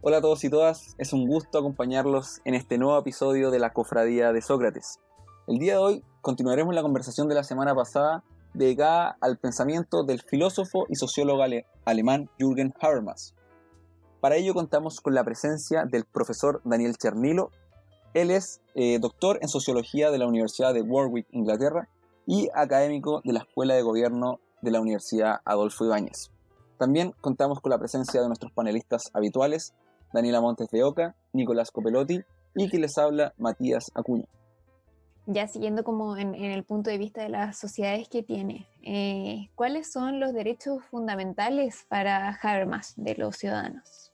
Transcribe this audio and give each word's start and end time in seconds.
Hola 0.00 0.18
a 0.18 0.20
todos 0.20 0.44
y 0.44 0.48
todas, 0.48 0.94
es 0.98 1.12
un 1.12 1.26
gusto 1.26 1.58
acompañarlos 1.58 2.40
en 2.44 2.54
este 2.54 2.78
nuevo 2.78 2.96
episodio 2.96 3.50
de 3.50 3.58
la 3.58 3.72
Cofradía 3.72 4.32
de 4.32 4.40
Sócrates. 4.40 5.00
El 5.48 5.58
día 5.58 5.72
de 5.72 5.78
hoy 5.78 6.04
continuaremos 6.20 6.72
la 6.72 6.82
conversación 6.82 7.26
de 7.28 7.34
la 7.34 7.42
semana 7.42 7.74
pasada 7.74 8.22
dedicada 8.54 9.16
al 9.20 9.38
pensamiento 9.38 10.04
del 10.04 10.22
filósofo 10.22 10.86
y 10.88 10.94
sociólogo 10.94 11.42
alemán 11.84 12.30
Jürgen 12.38 12.72
Habermas. 12.80 13.34
Para 14.20 14.36
ello 14.36 14.54
contamos 14.54 15.00
con 15.00 15.14
la 15.14 15.24
presencia 15.24 15.84
del 15.84 16.04
profesor 16.04 16.60
Daniel 16.64 16.96
Chernilo. 16.96 17.50
Él 18.14 18.30
es 18.30 18.60
eh, 18.76 19.00
doctor 19.00 19.40
en 19.42 19.48
sociología 19.48 20.12
de 20.12 20.18
la 20.18 20.28
Universidad 20.28 20.74
de 20.74 20.82
Warwick, 20.82 21.26
Inglaterra, 21.32 21.88
y 22.24 22.48
académico 22.54 23.20
de 23.24 23.32
la 23.32 23.40
Escuela 23.40 23.74
de 23.74 23.82
Gobierno 23.82 24.38
de 24.62 24.70
la 24.70 24.80
Universidad 24.80 25.40
Adolfo 25.44 25.84
Ibáñez. 25.84 26.30
También 26.78 27.14
contamos 27.20 27.60
con 27.60 27.70
la 27.70 27.78
presencia 27.78 28.20
de 28.20 28.28
nuestros 28.28 28.52
panelistas 28.52 29.10
habituales, 29.12 29.74
Daniela 30.12 30.40
Montes 30.40 30.70
de 30.70 30.82
Oca, 30.82 31.14
Nicolás 31.32 31.70
Copelotti 31.70 32.20
y 32.54 32.68
que 32.68 32.78
les 32.78 32.96
habla 32.98 33.34
Matías 33.36 33.90
Acuña. 33.94 34.26
Ya 35.26 35.46
siguiendo 35.46 35.84
como 35.84 36.16
en, 36.16 36.34
el 36.34 36.64
punto 36.64 36.88
de 36.88 36.96
vista 36.96 37.22
de 37.22 37.28
las 37.28 37.58
sociedades 37.58 38.08
que 38.08 38.22
tiene, 38.22 38.66
eh, 38.82 39.50
¿cuáles 39.54 39.92
son 39.92 40.20
los 40.20 40.32
derechos 40.32 40.82
fundamentales 40.90 41.84
para 41.88 42.30
Habermas 42.30 42.94
de 42.96 43.14
los 43.14 43.36
ciudadanos? 43.36 44.10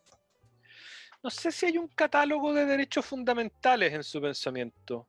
No 1.22 1.30
sé 1.30 1.52
si 1.52 1.66
hay 1.66 1.78
un 1.78 1.86
catálogo 1.88 2.52
de 2.52 2.66
derechos 2.66 3.06
fundamentales 3.06 3.92
en 3.92 4.02
su 4.02 4.20
pensamiento. 4.20 5.06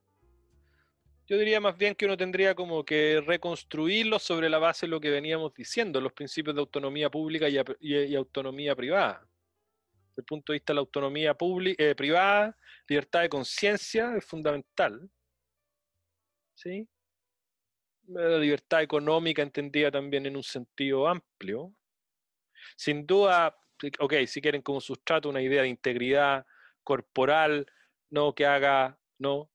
Yo 1.27 1.39
diría 1.39 1.59
más 1.59 1.75
bien 1.75 1.95
que 1.95 2.05
uno 2.05 2.15
tendría 2.15 2.53
como 2.53 2.85
que 2.85 3.19
reconstruirlo 3.25 4.19
sobre 4.19 4.47
la 4.47 4.59
base 4.59 4.85
de 4.85 4.91
lo 4.91 5.01
que 5.01 5.09
veníamos 5.09 5.55
diciendo, 5.55 5.99
los 5.99 6.13
principios 6.13 6.55
de 6.55 6.61
autonomía 6.61 7.09
pública 7.09 7.47
y 7.49 8.15
autonomía 8.15 8.75
privada 8.75 9.27
desde 10.15 10.21
el 10.21 10.25
punto 10.25 10.53
de 10.53 10.55
vista 10.57 10.71
de 10.71 10.75
la 10.75 10.81
autonomía 10.81 11.33
pública, 11.33 11.83
eh, 11.83 11.93
privada, 11.93 12.57
libertad 12.87 13.21
de 13.21 13.29
conciencia 13.29 14.15
es 14.15 14.25
fundamental. 14.25 15.09
¿Sí? 16.53 16.87
La 18.07 18.37
libertad 18.37 18.81
económica 18.81 19.41
entendida 19.41 19.91
también 19.91 20.25
en 20.25 20.37
un 20.37 20.43
sentido 20.43 21.07
amplio. 21.07 21.73
Sin 22.77 23.05
duda, 23.05 23.57
ok, 23.99 24.13
si 24.25 24.41
quieren 24.41 24.61
como 24.61 24.79
sustrato 24.79 25.27
una 25.27 25.41
idea 25.41 25.63
de 25.63 25.67
integridad 25.67 26.45
corporal, 26.83 27.65
no 28.09 28.33
que 28.33 28.45
haga, 28.45 28.97
no, 29.17 29.51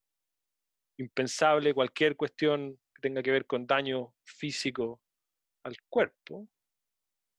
impensable 0.98 1.72
cualquier 1.72 2.16
cuestión 2.16 2.78
que 2.94 3.00
tenga 3.00 3.22
que 3.22 3.30
ver 3.30 3.46
con 3.46 3.66
daño 3.66 4.14
físico 4.24 5.00
al 5.64 5.76
cuerpo 5.88 6.48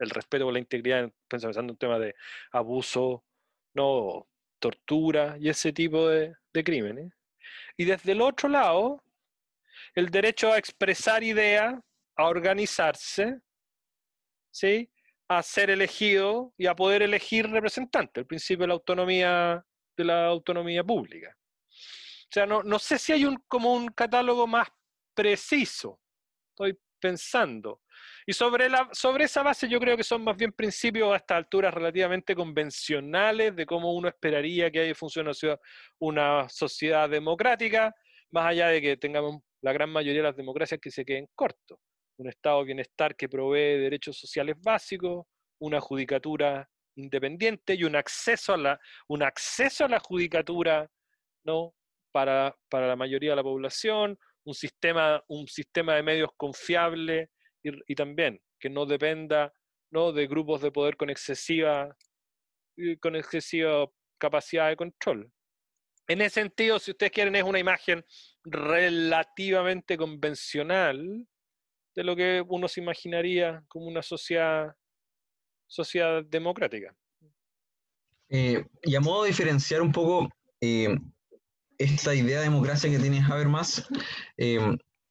el 0.01 0.09
respeto 0.09 0.45
por 0.45 0.53
la 0.53 0.59
integridad, 0.59 1.11
pensando 1.27 1.59
en 1.59 1.69
un 1.69 1.77
tema 1.77 1.99
de 1.99 2.15
abuso, 2.51 3.23
no 3.73 4.27
tortura 4.59 5.37
y 5.39 5.47
ese 5.49 5.71
tipo 5.71 6.09
de, 6.09 6.35
crímenes. 6.51 7.13
Y 7.77 7.85
desde 7.85 8.11
el 8.11 8.21
otro 8.21 8.49
lado, 8.49 9.03
el 9.95 10.09
derecho 10.09 10.51
a 10.51 10.57
expresar 10.57 11.23
ideas, 11.23 11.75
a 12.15 12.25
organizarse, 12.25 13.39
¿sí? 14.51 14.91
a 15.27 15.41
ser 15.43 15.69
elegido 15.69 16.53
y 16.57 16.65
a 16.65 16.75
poder 16.75 17.03
elegir 17.03 17.49
representante, 17.49 18.21
el 18.21 18.25
principio 18.25 18.63
de 18.63 18.67
la 18.67 18.73
autonomía, 18.73 19.65
de 19.95 20.03
la 20.03 20.25
autonomía 20.25 20.83
pública. 20.83 21.35
O 21.37 22.33
sea, 22.33 22.45
no, 22.45 22.63
no 22.63 22.79
sé 22.79 22.97
si 22.97 23.13
hay 23.13 23.25
un, 23.25 23.37
como 23.47 23.73
un 23.73 23.87
catálogo 23.89 24.47
más 24.47 24.67
preciso, 25.13 25.99
estoy 26.49 26.77
pensando. 27.01 27.81
Y 28.25 28.33
sobre, 28.33 28.69
la, 28.69 28.87
sobre 28.93 29.25
esa 29.25 29.43
base 29.43 29.67
yo 29.67 29.79
creo 29.79 29.97
que 29.97 30.03
son 30.03 30.23
más 30.23 30.37
bien 30.37 30.53
principios 30.53 31.11
a 31.11 31.17
estas 31.17 31.37
alturas 31.37 31.73
relativamente 31.73 32.35
convencionales 32.35 33.55
de 33.55 33.65
cómo 33.65 33.93
uno 33.93 34.07
esperaría 34.07 34.71
que 34.71 34.79
haya 34.79 34.95
funcione 34.95 35.31
una 35.99 36.47
sociedad 36.47 37.09
democrática, 37.09 37.93
más 38.31 38.45
allá 38.45 38.67
de 38.67 38.81
que 38.81 38.97
tengamos 38.97 39.41
la 39.61 39.73
gran 39.73 39.89
mayoría 39.89 40.21
de 40.21 40.27
las 40.27 40.37
democracias 40.37 40.79
que 40.79 40.91
se 40.91 41.03
queden 41.03 41.27
cortos. 41.35 41.79
Un 42.17 42.29
estado 42.29 42.59
de 42.59 42.65
bienestar 42.65 43.15
que 43.15 43.27
provee 43.27 43.79
derechos 43.79 44.17
sociales 44.17 44.55
básicos, 44.61 45.25
una 45.59 45.79
judicatura 45.79 46.67
independiente 46.95 47.73
y 47.75 47.83
un 47.83 47.95
acceso 47.95 48.53
a 48.53 48.57
la, 48.57 48.79
un 49.07 49.23
acceso 49.23 49.85
a 49.85 49.87
la 49.87 49.99
judicatura 49.99 50.89
¿no? 51.43 51.73
para, 52.11 52.55
para 52.69 52.87
la 52.87 52.95
mayoría 52.95 53.31
de 53.31 53.35
la 53.37 53.43
población, 53.43 54.17
un 54.43 54.53
sistema, 54.53 55.23
un 55.27 55.47
sistema 55.47 55.95
de 55.95 56.03
medios 56.03 56.29
confiable 56.37 57.29
y, 57.63 57.95
también 57.95 58.41
que 58.59 58.69
no 58.69 58.85
dependa 58.85 59.53
¿no? 59.91 60.11
de 60.11 60.27
grupos 60.27 60.61
de 60.61 60.71
poder 60.71 60.95
con 60.97 61.09
excesiva, 61.09 61.95
con 62.99 63.15
excesiva 63.15 63.87
capacidad 64.19 64.69
de 64.69 64.75
control. 64.75 65.31
En 66.07 66.21
ese 66.21 66.41
sentido, 66.41 66.79
si 66.79 66.91
ustedes 66.91 67.11
quieren, 67.11 67.35
es 67.35 67.43
una 67.43 67.59
imagen 67.59 68.03
relativamente 68.43 69.97
convencional 69.97 71.27
de 71.95 72.03
lo 72.03 72.15
que 72.15 72.43
uno 72.47 72.67
se 72.67 72.81
imaginaría 72.81 73.63
como 73.67 73.87
una 73.87 74.01
sociedad, 74.01 74.73
sociedad 75.67 76.23
democrática. 76.23 76.95
Eh, 78.29 78.63
y 78.83 78.95
a 78.95 79.01
modo 79.01 79.23
de 79.23 79.29
diferenciar 79.29 79.81
un 79.81 79.91
poco 79.91 80.29
eh, 80.61 80.95
esta 81.83 82.13
idea 82.13 82.39
de 82.39 82.45
democracia 82.45 82.89
que 82.89 82.99
tiene 82.99 83.23
Habermas, 83.23 83.87
eh, 84.37 84.59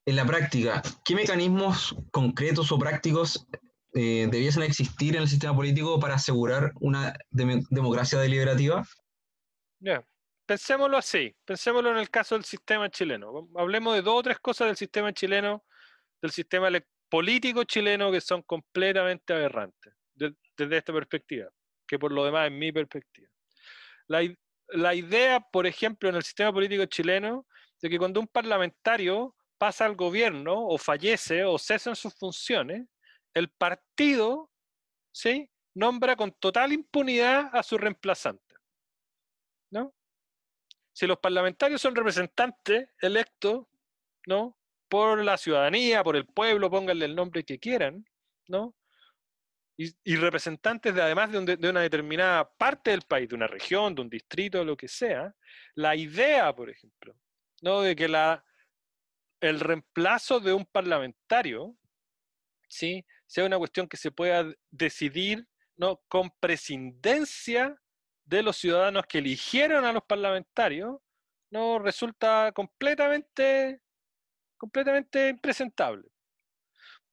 en 0.07 0.17
la 0.17 0.25
práctica, 0.25 0.83
¿qué 1.05 1.15
mecanismos 1.15 1.95
concretos 2.11 2.73
o 2.73 2.79
prácticos 2.79 3.47
eh, 3.95 4.29
debiesen 4.31 4.63
existir 4.63 5.17
en 5.17 5.23
el 5.23 5.29
sistema 5.29 5.55
político 5.55 5.99
para 6.01 6.15
asegurar 6.15 6.73
una 6.81 7.15
democracia 7.31 8.19
deliberativa? 8.19 8.85
Ya, 9.81 10.05
pensémoslo 10.47 10.97
así, 10.97 11.35
pensémoslo 11.45 11.91
en 11.91 11.99
el 11.99 12.11
caso 12.11 12.35
del 12.35 12.45
sistema 12.45 12.89
chileno. 12.91 13.49
Hablemos 13.57 13.95
de 13.95 14.03
dos 14.03 14.19
o 14.19 14.23
tres 14.23 14.39
cosas 14.39 14.69
del 14.69 14.77
sistema 14.77 15.13
chileno, 15.13 15.65
del 16.23 16.31
sistema 16.31 16.69
político 17.09 17.65
chileno 17.65 18.11
que 18.11 18.21
son 18.21 18.43
completamente 18.43 19.33
aberrantes 19.33 19.95
desde 20.15 20.77
esta 20.77 20.93
perspectiva, 20.93 21.49
que 21.87 21.99
por 21.99 22.13
lo 22.13 22.25
demás 22.25 22.47
es 22.47 22.53
mi 22.53 22.73
perspectiva. 22.73 23.29
La, 24.07 24.23
la 24.73 24.95
idea, 24.95 25.41
por 25.41 25.67
ejemplo, 25.67 26.09
en 26.09 26.17
el 26.17 26.23
sistema 26.23 26.53
político 26.53 26.85
chileno, 26.87 27.47
de 27.81 27.91
que 27.91 27.99
cuando 27.99 28.21
un 28.21 28.29
parlamentario 28.29 29.35
pasa 29.59 29.85
al 29.85 29.97
gobierno 29.97 30.67
o 30.67 30.79
fallece 30.79 31.45
o 31.45 31.59
cesa 31.59 31.91
en 31.91 31.97
sus 31.97 32.15
funciones, 32.15 32.87
el 33.35 33.51
partido 33.51 34.51
¿sí? 35.13 35.51
nombra 35.75 36.17
con 36.17 36.33
total 36.33 36.73
impunidad 36.73 37.51
a 37.53 37.63
su 37.63 37.79
reemplazante. 37.79 38.55
¿no? 39.71 39.95
Si 40.93 41.07
los 41.07 41.19
parlamentarios 41.19 41.81
son 41.81 41.95
representantes 41.95 42.89
electos 43.01 43.67
¿no? 44.27 44.59
por 44.89 45.23
la 45.25 45.37
ciudadanía, 45.37 46.03
por 46.03 46.17
el 46.17 46.27
pueblo, 46.27 46.71
pónganle 46.71 47.05
el 47.05 47.15
nombre 47.15 47.45
que 47.45 47.59
quieran, 47.59 48.05
¿no? 48.49 48.75
Y, 50.05 50.17
representantes 50.17 50.95
de, 50.95 51.01
además 51.01 51.33
de, 51.33 51.57
de, 51.57 51.71
una 51.71 51.81
determinada 51.81 52.47
parte 52.53 52.91
del 52.91 53.01
país, 53.01 53.31
de 53.31 53.35
una 53.35 53.47
región, 53.47 53.95
de 53.95 54.03
un 54.03 54.11
distrito, 54.11 54.63
lo 54.63 54.77
que 54.77 54.89
sea, 54.89 55.35
la 55.75 55.97
idea, 55.97 56.55
por 56.55 56.69
ejemplo, 56.69 57.17
¿no? 57.63 57.81
de 57.81 57.97
que 57.97 58.07
la, 58.07 58.45
el 59.41 59.59
reemplazo 59.59 60.39
de 60.39 60.53
un 60.53 60.67
parlamentario 60.67 61.75
¿sí? 62.69 63.07
sea 63.27 63.47
una 63.47 63.57
cuestión 63.57 63.89
que 63.89 63.97
se 63.97 64.11
pueda 64.11 64.53
decidir 64.71 65.49
¿no? 65.77 66.03
con 66.09 66.31
prescindencia 66.41 67.75
de 68.27 68.43
los 68.43 68.59
ciudadanos 68.59 69.07
que 69.07 69.17
eligieron 69.17 69.87
a 69.87 69.95
los 69.95 70.03
parlamentarios, 70.05 70.99
no 71.51 71.79
resulta 71.79 72.53
completamente, 72.53 73.81
completamente 74.59 75.31
impresentable. 75.31 76.07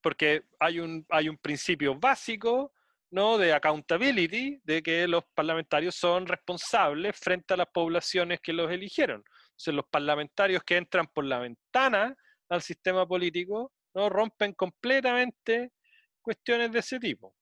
Porque 0.08 0.44
hay 0.58 0.80
un, 0.80 1.06
hay 1.10 1.28
un 1.28 1.38
principio 1.38 1.94
básico 1.94 2.72
¿no? 3.12 3.38
de 3.38 3.52
accountability, 3.52 4.58
de 4.64 4.82
que 4.82 5.06
los 5.06 5.26
parlamentarios 5.36 5.96
son 5.96 6.26
responsables 6.26 7.20
frente 7.20 7.54
a 7.54 7.58
las 7.58 7.68
poblaciones 7.74 8.40
que 8.40 8.54
los 8.54 8.72
eligieron. 8.72 9.22
Entonces, 9.48 9.74
los 9.74 9.86
parlamentarios 9.92 10.64
que 10.64 10.78
entran 10.78 11.08
por 11.08 11.26
la 11.26 11.40
ventana 11.40 12.16
al 12.48 12.62
sistema 12.62 13.06
político 13.06 13.74
¿no? 13.96 14.08
rompen 14.08 14.54
completamente 14.54 15.74
cuestiones 16.22 16.72
de 16.72 16.80
ese 16.80 17.02
tipo. 17.02 17.36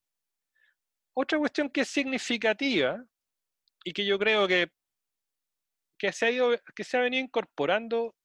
Otra 1.13 1.38
cuestión 1.38 1.69
que 1.69 1.81
es 1.81 1.88
significativa 1.88 3.00
y 3.83 3.94
que 3.94 4.07
yo 4.07 4.18
creo 4.18 4.47
que, 4.47 4.71
que, 6.00 6.11
se, 6.11 6.25
ha 6.25 6.31
ido, 6.31 6.50
que 6.75 6.83
se 6.83 6.97
ha 6.97 7.01
venido 7.01 7.23
incorporando 7.23 8.15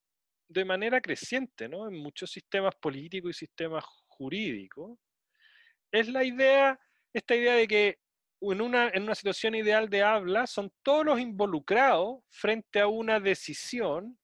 de 0.49 0.65
manera 0.65 0.99
creciente 1.03 1.69
¿no? 1.69 1.87
en 1.87 1.99
muchos 1.99 2.31
sistemas 2.31 2.75
políticos 2.81 3.33
y 3.33 3.35
sistemas 3.35 3.85
jurídicos, 4.21 4.99
es 5.91 6.09
la 6.09 6.23
idea, 6.23 6.79
esta 7.15 7.35
idea 7.35 7.55
de 7.55 7.67
que 7.67 7.99
en 8.43 8.61
una, 8.61 8.91
en 8.91 9.05
una 9.05 9.15
situación 9.15 9.55
ideal 9.55 9.89
de 9.89 10.03
habla, 10.03 10.47
son 10.47 10.71
todos 10.83 11.07
los 11.07 11.19
involucrados 11.19 12.23
frente 12.29 12.81
a 12.81 12.87
una 12.87 13.19
decisión 13.19 14.19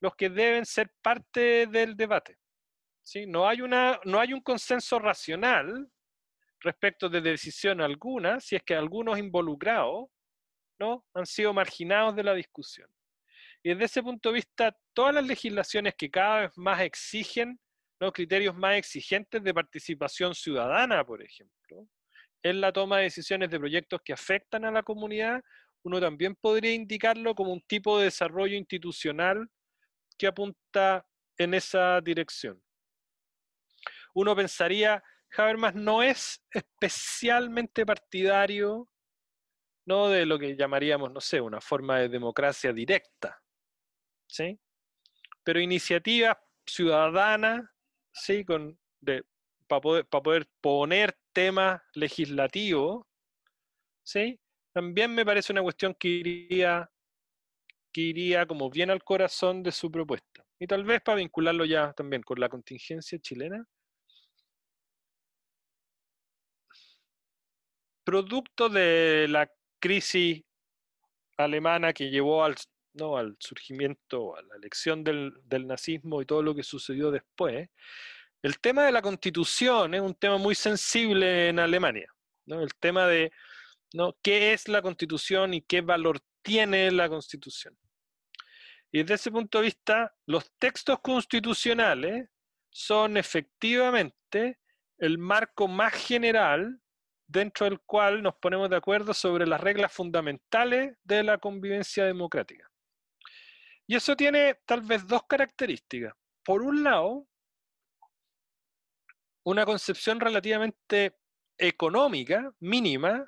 los 0.00 0.14
que 0.14 0.28
deben 0.28 0.64
ser 0.64 0.92
parte 1.02 1.66
del 1.66 1.96
debate. 1.96 2.38
¿sí? 3.02 3.26
No, 3.26 3.48
hay 3.48 3.60
una, 3.60 4.00
no 4.04 4.20
hay 4.20 4.32
un 4.32 4.40
consenso 4.40 5.00
racional 5.00 5.90
respecto 6.60 7.08
de 7.08 7.20
decisión 7.20 7.80
alguna 7.80 8.38
si 8.38 8.54
es 8.54 8.62
que 8.62 8.76
algunos 8.76 9.18
involucrados 9.18 10.08
¿no? 10.78 11.04
han 11.14 11.26
sido 11.26 11.52
marginados 11.52 12.14
de 12.14 12.22
la 12.22 12.34
discusión. 12.34 12.88
Y 13.64 13.70
desde 13.70 13.84
ese 13.84 14.02
punto 14.02 14.28
de 14.28 14.36
vista, 14.36 14.76
todas 14.92 15.14
las 15.14 15.26
legislaciones 15.26 15.94
que 15.96 16.10
cada 16.10 16.42
vez 16.42 16.52
más 16.56 16.80
exigen 16.80 17.60
¿no? 18.02 18.12
criterios 18.12 18.56
más 18.56 18.74
exigentes 18.74 19.44
de 19.44 19.54
participación 19.54 20.34
ciudadana, 20.34 21.04
por 21.04 21.22
ejemplo, 21.22 21.86
en 22.42 22.60
la 22.60 22.72
toma 22.72 22.96
de 22.98 23.04
decisiones 23.04 23.48
de 23.48 23.60
proyectos 23.60 24.00
que 24.04 24.12
afectan 24.12 24.64
a 24.64 24.72
la 24.72 24.82
comunidad, 24.82 25.40
uno 25.84 26.00
también 26.00 26.34
podría 26.34 26.74
indicarlo 26.74 27.32
como 27.36 27.52
un 27.52 27.60
tipo 27.60 27.98
de 27.98 28.06
desarrollo 28.06 28.56
institucional 28.56 29.48
que 30.18 30.26
apunta 30.26 31.06
en 31.38 31.54
esa 31.54 32.00
dirección. 32.00 32.60
Uno 34.14 34.34
pensaría, 34.34 35.00
Habermas 35.36 35.76
no 35.76 36.02
es 36.02 36.44
especialmente 36.50 37.86
partidario 37.86 38.88
no 39.86 40.08
de 40.08 40.26
lo 40.26 40.40
que 40.40 40.56
llamaríamos, 40.56 41.12
no 41.12 41.20
sé, 41.20 41.40
una 41.40 41.60
forma 41.60 42.00
de 42.00 42.08
democracia 42.08 42.72
directa, 42.72 43.40
¿sí? 44.26 44.58
Pero 45.44 45.60
iniciativas 45.60 46.36
ciudadanas, 46.66 47.62
¿sí? 48.12 48.44
Con, 48.44 48.78
para, 49.66 49.80
poder, 49.80 50.06
para 50.06 50.22
poder 50.22 50.48
poner 50.60 51.16
temas 51.32 51.80
legislativos, 51.94 53.06
¿sí? 54.02 54.38
También 54.72 55.14
me 55.14 55.24
parece 55.24 55.52
una 55.52 55.62
cuestión 55.62 55.94
que 55.94 56.08
iría, 56.08 56.90
que 57.92 58.00
iría 58.00 58.46
como 58.46 58.70
bien 58.70 58.90
al 58.90 59.04
corazón 59.04 59.62
de 59.62 59.72
su 59.72 59.90
propuesta. 59.90 60.44
Y 60.58 60.66
tal 60.66 60.84
vez 60.84 61.02
para 61.02 61.16
vincularlo 61.16 61.64
ya 61.64 61.92
también 61.92 62.22
con 62.22 62.40
la 62.40 62.48
contingencia 62.48 63.18
chilena, 63.18 63.66
producto 68.04 68.68
de 68.68 69.26
la 69.28 69.50
crisis 69.80 70.42
alemana 71.36 71.92
que 71.92 72.10
llevó 72.10 72.44
al, 72.44 72.54
¿no? 72.94 73.16
al 73.16 73.36
surgimiento, 73.38 74.36
a 74.36 74.42
la 74.42 74.56
elección 74.56 75.04
del, 75.04 75.34
nazismo 75.66 76.22
y 76.22 76.26
todo 76.26 76.42
lo 76.42 76.54
que 76.54 76.62
sucedió 76.62 77.10
después, 77.10 77.68
el 78.42 78.58
tema 78.58 78.84
de 78.84 78.92
la 78.92 79.02
constitución 79.02 79.94
es 79.94 80.00
un 80.00 80.14
tema 80.14 80.36
muy 80.36 80.54
sensible 80.54 81.48
en 81.48 81.58
Alemania. 81.58 82.12
¿no? 82.46 82.60
El 82.60 82.74
tema 82.74 83.06
de 83.06 83.32
¿no? 83.94 84.16
qué 84.22 84.52
es 84.52 84.68
la 84.68 84.82
constitución 84.82 85.54
y 85.54 85.62
qué 85.62 85.80
valor 85.80 86.20
tiene 86.42 86.90
la 86.90 87.08
constitución. 87.08 87.76
Y 88.90 88.98
desde 88.98 89.14
ese 89.14 89.30
punto 89.30 89.58
de 89.58 89.64
vista, 89.64 90.14
los 90.26 90.50
textos 90.58 90.98
constitucionales 91.00 92.28
son 92.68 93.16
efectivamente 93.16 94.58
el 94.98 95.18
marco 95.18 95.66
más 95.68 95.94
general 95.94 96.78
dentro 97.26 97.64
del 97.64 97.80
cual 97.80 98.22
nos 98.22 98.34
ponemos 98.34 98.68
de 98.68 98.76
acuerdo 98.76 99.14
sobre 99.14 99.46
las 99.46 99.60
reglas 99.60 99.92
fundamentales 99.92 100.96
de 101.02 101.22
la 101.22 101.38
convivencia 101.38 102.04
democrática. 102.04 102.71
Y 103.86 103.96
eso 103.96 104.16
tiene 104.16 104.54
tal 104.66 104.82
vez 104.82 105.06
dos 105.06 105.24
características. 105.24 106.14
Por 106.44 106.62
un 106.62 106.82
lado, 106.82 107.26
una 109.44 109.64
concepción 109.64 110.20
relativamente 110.20 111.16
económica, 111.58 112.52
mínima, 112.60 113.24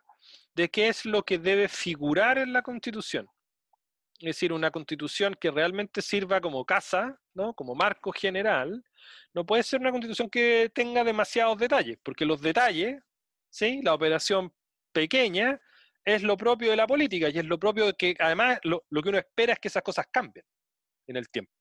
de 0.54 0.70
qué 0.70 0.88
es 0.88 1.04
lo 1.04 1.24
que 1.24 1.38
debe 1.38 1.68
figurar 1.68 2.38
en 2.38 2.52
la 2.52 2.62
Constitución. 2.62 3.28
Es 4.18 4.26
decir, 4.36 4.52
una 4.52 4.70
Constitución 4.70 5.36
que 5.38 5.50
realmente 5.50 6.00
sirva 6.00 6.40
como 6.40 6.64
casa, 6.64 7.20
¿no? 7.34 7.52
como 7.54 7.74
marco 7.74 8.12
general, 8.12 8.84
no 9.34 9.44
puede 9.44 9.64
ser 9.64 9.80
una 9.80 9.90
Constitución 9.90 10.30
que 10.30 10.70
tenga 10.72 11.02
demasiados 11.02 11.58
detalles, 11.58 11.98
porque 12.02 12.24
los 12.24 12.40
detalles 12.40 13.02
¿sí? 13.54 13.80
La 13.82 13.94
operación 13.94 14.52
pequeña 14.92 15.60
es 16.04 16.22
lo 16.22 16.36
propio 16.36 16.70
de 16.70 16.76
la 16.76 16.86
política 16.86 17.28
y 17.28 17.38
es 17.38 17.44
lo 17.44 17.58
propio 17.58 17.86
de 17.86 17.94
que 17.94 18.14
además 18.18 18.58
lo, 18.62 18.80
que 19.02 19.08
uno 19.08 19.18
espera 19.18 19.54
es 19.54 19.58
que 19.58 19.68
esas 19.68 19.82
cosas 19.82 20.06
cambien 20.10 20.44
en 21.06 21.16
el 21.16 21.28
tiempo. 21.30 21.52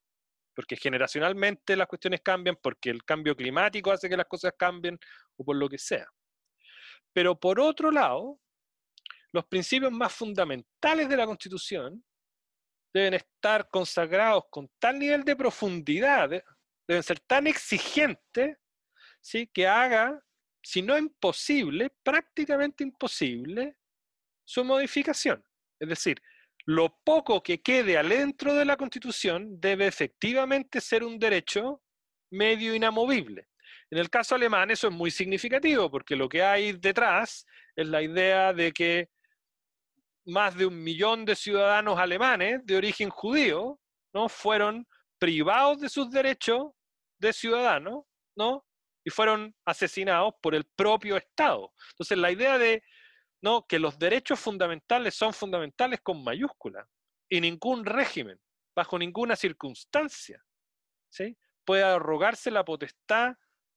Porque 0.55 0.75
generacionalmente 0.75 1.75
las 1.75 1.87
cuestiones 1.87 2.21
cambian, 2.21 2.57
porque 2.61 2.89
el 2.89 3.03
cambio 3.03 3.35
climático 3.35 3.91
hace 3.91 4.09
que 4.09 4.17
las 4.17 4.27
cosas 4.27 4.53
cambien 4.57 4.99
o 5.37 5.43
por 5.43 5.55
lo 5.55 5.67
que 5.67 5.77
sea. 5.77 6.05
Pero 7.13 7.39
por 7.39 7.59
otro 7.59 7.89
lado, 7.89 8.39
los 9.31 9.45
principios 9.45 9.91
más 9.91 10.13
fundamentales 10.13 11.09
de 11.09 11.17
la 11.17 11.25
Constitución 11.25 12.03
deben 12.93 13.15
estar 13.15 13.67
consagrados 13.69 14.43
con 14.51 14.69
tal 14.79 14.99
nivel 14.99 15.23
de 15.23 15.35
profundidad, 15.35 16.29
deben 16.87 17.03
ser 17.03 17.19
tan 17.21 17.47
exigentes, 17.47 18.57
¿sí? 19.19 19.47
que 19.47 19.67
haga 19.67 20.21
si 20.61 20.81
no 20.81 20.97
imposible, 20.97 21.91
prácticamente 22.03 22.83
imposible, 22.83 23.75
su 24.45 24.63
modificación. 24.63 25.43
Es 25.79 25.89
decir, 25.89 26.21
lo 26.65 26.97
poco 27.03 27.43
que 27.43 27.61
quede 27.61 27.97
adentro 27.97 28.53
de 28.53 28.65
la 28.65 28.77
Constitución 28.77 29.59
debe 29.59 29.87
efectivamente 29.87 30.79
ser 30.79 31.03
un 31.03 31.19
derecho 31.19 31.81
medio 32.31 32.73
inamovible. 32.73 33.49
En 33.91 33.97
el 33.97 34.09
caso 34.09 34.35
alemán 34.35 34.71
eso 34.71 34.87
es 34.87 34.93
muy 34.93 35.11
significativo 35.11 35.91
porque 35.91 36.15
lo 36.15 36.29
que 36.29 36.41
hay 36.41 36.73
detrás 36.73 37.45
es 37.75 37.87
la 37.87 38.01
idea 38.01 38.53
de 38.53 38.71
que 38.71 39.09
más 40.25 40.55
de 40.55 40.65
un 40.65 40.81
millón 40.81 41.25
de 41.25 41.35
ciudadanos 41.35 41.99
alemanes 41.99 42.65
de 42.65 42.77
origen 42.77 43.09
judío 43.09 43.79
¿no? 44.13 44.29
fueron 44.29 44.87
privados 45.19 45.79
de 45.79 45.89
sus 45.89 46.09
derechos 46.09 46.71
de 47.19 47.33
ciudadano 47.33 48.07
¿no? 48.35 48.65
y 49.03 49.09
fueron 49.09 49.53
asesinados 49.65 50.33
por 50.41 50.55
el 50.55 50.65
propio 50.75 51.17
Estado. 51.17 51.73
Entonces, 51.91 52.17
la 52.17 52.31
idea 52.31 52.57
de 52.57 52.83
¿no? 53.43 53.67
que 53.67 53.77
los 53.77 53.99
derechos 53.99 54.39
fundamentales 54.39 55.13
son 55.15 55.33
fundamentales 55.33 55.99
con 56.01 56.23
mayúscula 56.23 56.87
y 57.29 57.41
ningún 57.41 57.85
régimen, 57.85 58.39
bajo 58.73 58.97
ninguna 58.97 59.35
circunstancia, 59.35 60.41
¿sí? 61.09 61.37
puede 61.65 61.83
arrogarse 61.83 62.49
la 62.49 62.63
potestad 62.63 63.35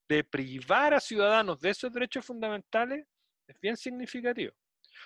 de 0.08 0.22
privar 0.22 0.94
a 0.94 1.00
ciudadanos 1.00 1.60
de 1.60 1.70
esos 1.70 1.92
derechos 1.92 2.24
fundamentales 2.24 3.06
es 3.48 3.60
bien 3.60 3.76
significativo. 3.76 4.54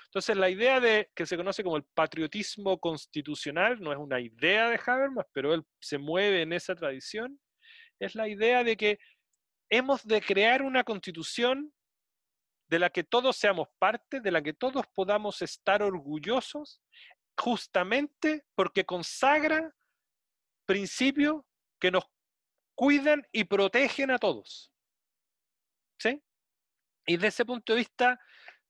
Entonces, 0.04 0.36
la 0.36 0.50
idea 0.50 0.78
de 0.78 1.10
que 1.14 1.24
se 1.24 1.36
conoce 1.36 1.64
como 1.64 1.78
el 1.78 1.84
patriotismo 1.94 2.78
constitucional 2.78 3.80
no 3.80 3.92
es 3.92 3.98
una 3.98 4.20
idea 4.20 4.68
de 4.68 4.78
Habermas, 4.86 5.26
pero 5.32 5.54
él 5.54 5.62
se 5.80 5.98
mueve 5.98 6.42
en 6.42 6.52
esa 6.52 6.74
tradición, 6.74 7.40
es 7.98 8.14
la 8.14 8.28
idea 8.28 8.62
de 8.62 8.76
que 8.76 8.98
hemos 9.70 10.06
de 10.06 10.20
crear 10.20 10.62
una 10.62 10.84
constitución 10.84 11.72
de 12.70 12.78
la 12.78 12.88
que 12.88 13.02
todos 13.02 13.36
seamos 13.36 13.68
parte, 13.80 14.20
de 14.20 14.30
la 14.30 14.40
que 14.40 14.52
todos 14.52 14.86
podamos 14.94 15.42
estar 15.42 15.82
orgullosos, 15.82 16.80
justamente 17.36 18.44
porque 18.54 18.84
consagra 18.84 19.74
principios 20.66 21.42
que 21.80 21.90
nos 21.90 22.04
cuidan 22.76 23.26
y 23.32 23.42
protegen 23.42 24.12
a 24.12 24.18
todos. 24.18 24.72
¿Sí? 26.00 26.22
Y 27.06 27.14
desde 27.16 27.26
ese 27.26 27.44
punto 27.44 27.72
de 27.72 27.80
vista, 27.80 28.20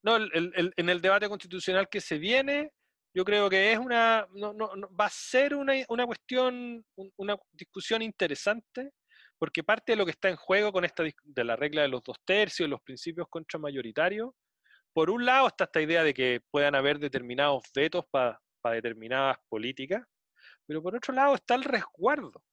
no, 0.01 0.17
en 0.17 0.89
el 0.89 1.01
debate 1.01 1.29
constitucional 1.29 1.87
que 1.87 2.01
se 2.01 2.17
viene, 2.17 2.73
yo 3.13 3.23
creo 3.23 3.51
que 3.51 3.71
es 3.71 3.77
una, 3.77 4.25
va 4.99 5.05
a 5.05 5.09
ser 5.09 5.53
una, 5.53 5.73
una 5.89 6.07
cuestión, 6.07 6.83
una 7.17 7.37
discusión 7.51 8.01
interesante, 8.01 8.93
porque 9.41 9.63
parte 9.63 9.93
de 9.93 9.95
lo 9.95 10.05
que 10.05 10.11
está 10.11 10.29
en 10.29 10.35
juego 10.35 10.71
con 10.71 10.85
esta 10.85 11.03
de 11.23 11.43
la 11.43 11.55
regla 11.55 11.81
de 11.81 11.87
los 11.87 12.03
dos 12.03 12.17
tercios, 12.23 12.69
los 12.69 12.79
principios 12.83 13.27
contramayoritarios, 13.27 14.29
por 14.93 15.09
un 15.09 15.25
lado 15.25 15.47
está 15.47 15.63
esta 15.63 15.81
idea 15.81 16.03
de 16.03 16.13
que 16.13 16.41
puedan 16.51 16.75
haber 16.75 16.99
determinados 16.99 17.63
vetos 17.73 18.05
para 18.11 18.39
determinadas 18.65 19.37
políticas, 19.49 20.05
pero 20.67 20.83
por 20.83 20.95
otro 20.95 21.15
lado 21.15 21.33
está 21.33 21.55
el 21.55 21.63
resguardo 21.63 22.43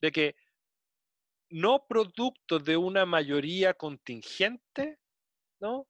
de 0.00 0.12
que 0.12 0.36
no 1.50 1.84
producto 1.88 2.60
de 2.60 2.76
una 2.76 3.04
mayoría 3.04 3.74
contingente, 3.74 5.00
¿no? 5.60 5.88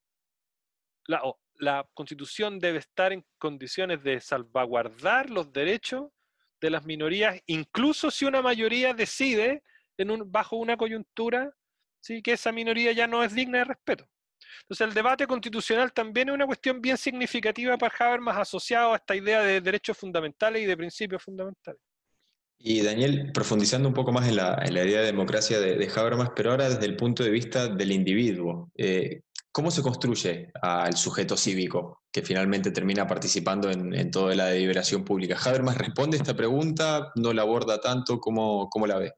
La, 1.06 1.20
la 1.56 1.86
constitución 1.92 2.58
debe 2.58 2.78
estar 2.78 3.12
en 3.12 3.26
condiciones 3.36 4.02
de 4.02 4.22
salvaguardar 4.22 5.28
los 5.28 5.52
derechos 5.52 6.10
de 6.62 6.70
las 6.70 6.86
minorías, 6.86 7.38
incluso 7.44 8.10
si 8.10 8.24
una 8.24 8.40
mayoría 8.40 8.94
decide 8.94 9.62
bajo 10.26 10.56
una 10.56 10.76
coyuntura 10.76 11.52
¿sí? 12.00 12.22
que 12.22 12.32
esa 12.32 12.52
minoría 12.52 12.92
ya 12.92 13.06
no 13.06 13.22
es 13.22 13.34
digna 13.34 13.58
de 13.58 13.64
respeto. 13.64 14.08
Entonces 14.62 14.86
el 14.86 14.94
debate 14.94 15.26
constitucional 15.26 15.92
también 15.92 16.28
es 16.28 16.34
una 16.34 16.46
cuestión 16.46 16.80
bien 16.80 16.96
significativa 16.96 17.76
para 17.76 17.94
Habermas 17.98 18.36
asociado 18.38 18.92
a 18.92 18.96
esta 18.96 19.16
idea 19.16 19.42
de 19.42 19.60
derechos 19.60 19.96
fundamentales 19.96 20.62
y 20.62 20.66
de 20.66 20.76
principios 20.76 21.22
fundamentales. 21.22 21.80
Y 22.60 22.82
Daniel, 22.82 23.30
profundizando 23.32 23.88
un 23.88 23.94
poco 23.94 24.10
más 24.10 24.28
en 24.28 24.36
la, 24.36 24.58
idea 24.66 25.00
de 25.00 25.06
democracia 25.06 25.60
de, 25.60 25.90
Habermas, 25.94 26.30
pero 26.34 26.50
ahora 26.50 26.68
desde 26.68 26.86
el 26.86 26.96
punto 26.96 27.22
de 27.22 27.30
vista 27.30 27.68
del 27.68 27.92
individuo, 27.92 28.72
eh, 28.74 29.20
¿cómo 29.52 29.70
se 29.70 29.80
construye 29.80 30.50
al 30.60 30.96
sujeto 30.96 31.36
cívico 31.36 32.02
que 32.10 32.22
finalmente 32.22 32.72
termina 32.72 33.06
participando 33.06 33.70
en, 33.70 34.10
toda 34.10 34.34
la 34.34 34.46
deliberación 34.46 35.04
pública? 35.04 35.38
¿Habermas 35.44 35.78
responde 35.78 36.16
esta 36.16 36.34
pregunta? 36.34 37.12
¿No 37.14 37.32
la 37.32 37.42
aborda 37.42 37.80
tanto? 37.80 38.18
¿Cómo, 38.18 38.68
cómo 38.68 38.88
la 38.88 38.98
ve? 38.98 39.12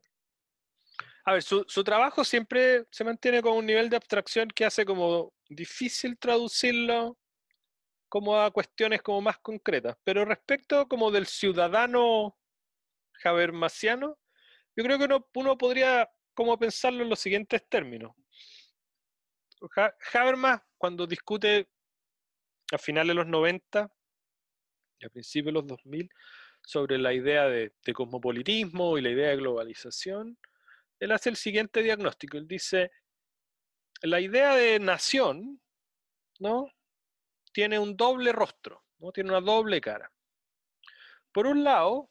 A 1.31 1.35
ver, 1.35 1.45
su, 1.45 1.85
trabajo 1.85 2.25
siempre 2.25 2.87
se 2.91 3.05
mantiene 3.05 3.41
con 3.41 3.57
un 3.57 3.65
nivel 3.65 3.89
de 3.89 3.95
abstracción 3.95 4.49
que 4.49 4.65
hace 4.65 4.85
como 4.85 5.33
difícil 5.49 6.19
traducirlo 6.19 7.17
como 8.09 8.37
a 8.37 8.51
cuestiones 8.51 9.01
como 9.01 9.21
más 9.21 9.39
concretas. 9.39 9.97
Pero 10.03 10.25
respecto 10.25 10.89
como 10.89 11.13
del 11.13 11.27
ciudadano 11.27 12.37
habermasiano, 13.23 14.19
yo 14.75 14.83
creo 14.83 14.99
que 14.99 15.05
uno, 15.05 15.57
podría 15.57 16.11
como 16.35 16.59
pensarlo 16.59 17.05
en 17.05 17.09
los 17.09 17.21
siguientes 17.21 17.65
términos. 17.69 18.11
Habermas, 20.13 20.61
cuando 20.77 21.07
discute 21.07 21.69
a 22.73 22.79
finales 22.79 23.11
de 23.11 23.15
los 23.15 23.29
90 23.29 23.89
y 24.99 25.07
a 25.07 25.11
principios 25.11 25.55
de 25.55 25.61
los 25.61 25.67
2000 25.69 26.11
sobre 26.61 26.99
la 26.99 27.13
idea 27.13 27.45
de, 27.45 27.73
de 27.85 27.93
cosmopolitismo 27.93 28.99
y 28.99 29.03
la 29.03 29.11
idea 29.11 29.29
de 29.29 29.37
globalización, 29.37 30.37
él 31.01 31.13
hace 31.13 31.31
el 31.31 31.37
siguiente 31.37 31.83
diagnóstico. 31.83 32.37
Él 32.37 32.47
dice, 32.47 32.93
la 34.03 34.21
idea 34.21 34.55
de 34.55 34.79
nación, 34.79 35.61
¿no? 36.39 36.71
Tiene 37.53 37.79
un 37.79 37.97
doble 37.97 38.33
rostro, 38.33 38.85
¿no? 38.99 39.11
Tiene 39.11 39.31
una 39.31 39.41
doble 39.41 39.81
cara. 39.81 40.13
Por 41.33 41.47
un 41.47 41.65
lado, 41.65 42.11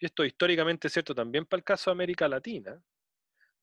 y 0.00 0.06
esto 0.06 0.24
históricamente 0.24 0.88
es 0.88 0.92
cierto 0.92 1.14
también 1.14 1.46
para 1.46 1.58
el 1.58 1.64
caso 1.64 1.90
de 1.90 1.92
América 1.92 2.26
Latina, 2.26 2.82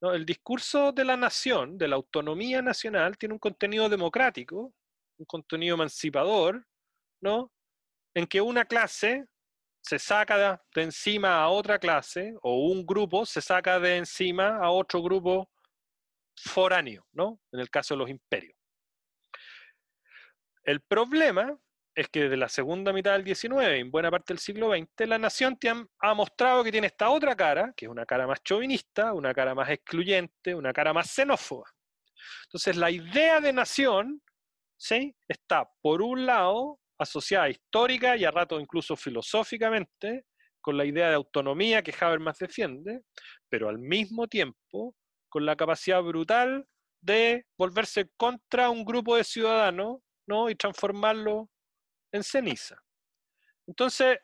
¿no? 0.01 0.13
el 0.13 0.25
discurso 0.25 0.91
de 0.91 1.03
la 1.03 1.17
nación, 1.17 1.77
de 1.77 1.87
la 1.87 1.95
autonomía 1.95 2.61
nacional, 2.61 3.17
tiene 3.17 3.33
un 3.33 3.39
contenido 3.39 3.89
democrático, 3.89 4.73
un 5.17 5.25
contenido 5.25 5.75
emancipador, 5.75 6.65
¿no? 7.21 7.51
En 8.13 8.25
que 8.25 8.39
una 8.39 8.65
clase 8.65 9.27
se 9.81 9.99
saca 9.99 10.59
de, 10.73 10.81
encima 10.81 11.41
a 11.41 11.49
otra 11.49 11.79
clase, 11.79 12.35
o 12.41 12.67
un 12.67 12.85
grupo 12.85 13.25
se 13.25 13.41
saca 13.41 13.79
de 13.79 13.97
encima 13.97 14.57
a 14.57 14.69
otro 14.71 15.01
grupo 15.01 15.49
foráneo, 16.35 17.05
¿no? 17.11 17.39
En 17.51 17.59
el 17.59 17.69
caso 17.69 17.93
de 17.93 17.99
los 17.99 18.09
imperios. 18.09 18.55
El 20.63 20.81
problema 20.81 21.57
es 21.95 22.09
que 22.09 22.23
desde 22.23 22.37
la 22.37 22.47
segunda 22.47 22.93
mitad 22.93 23.13
del 23.13 23.25
XIX, 23.35 23.79
en 23.79 23.91
buena 23.91 24.11
parte 24.11 24.33
del 24.33 24.39
siglo 24.39 24.71
XX, 24.71 25.07
la 25.07 25.17
nación 25.17 25.57
ha 25.99 26.13
mostrado 26.13 26.63
que 26.63 26.71
tiene 26.71 26.87
esta 26.87 27.09
otra 27.09 27.35
cara, 27.35 27.73
que 27.75 27.85
es 27.85 27.91
una 27.91 28.05
cara 28.05 28.27
más 28.27 28.41
chauvinista, 28.43 29.13
una 29.13 29.33
cara 29.33 29.53
más 29.53 29.69
excluyente, 29.69 30.55
una 30.55 30.71
cara 30.71 30.93
más 30.93 31.09
xenófoba. 31.09 31.65
Entonces, 32.45 32.77
la 32.77 32.91
idea 32.91 33.39
de 33.41 33.53
nación 33.53 34.21
¿sí? 34.77 35.15
está, 35.27 35.69
por 35.81 36.01
un 36.01 36.25
lado, 36.25 36.79
asociada 36.99 37.49
histórica 37.49 38.15
y 38.17 38.25
a 38.25 38.31
rato 38.31 38.59
incluso 38.59 38.95
filosóficamente 38.95 40.25
con 40.61 40.77
la 40.77 40.85
idea 40.85 41.09
de 41.09 41.15
autonomía 41.15 41.81
que 41.81 41.95
Habermas 41.99 42.37
defiende, 42.37 43.01
pero 43.49 43.69
al 43.69 43.79
mismo 43.79 44.27
tiempo 44.27 44.95
con 45.29 45.45
la 45.45 45.55
capacidad 45.55 46.01
brutal 46.01 46.67
de 47.01 47.45
volverse 47.57 48.09
contra 48.17 48.69
un 48.69 48.83
grupo 48.83 49.15
de 49.15 49.23
ciudadanos 49.23 49.99
¿no? 50.27 50.49
y 50.49 50.55
transformarlo 50.55 51.49
en 52.11 52.23
ceniza. 52.23 52.81
Entonces, 53.67 54.19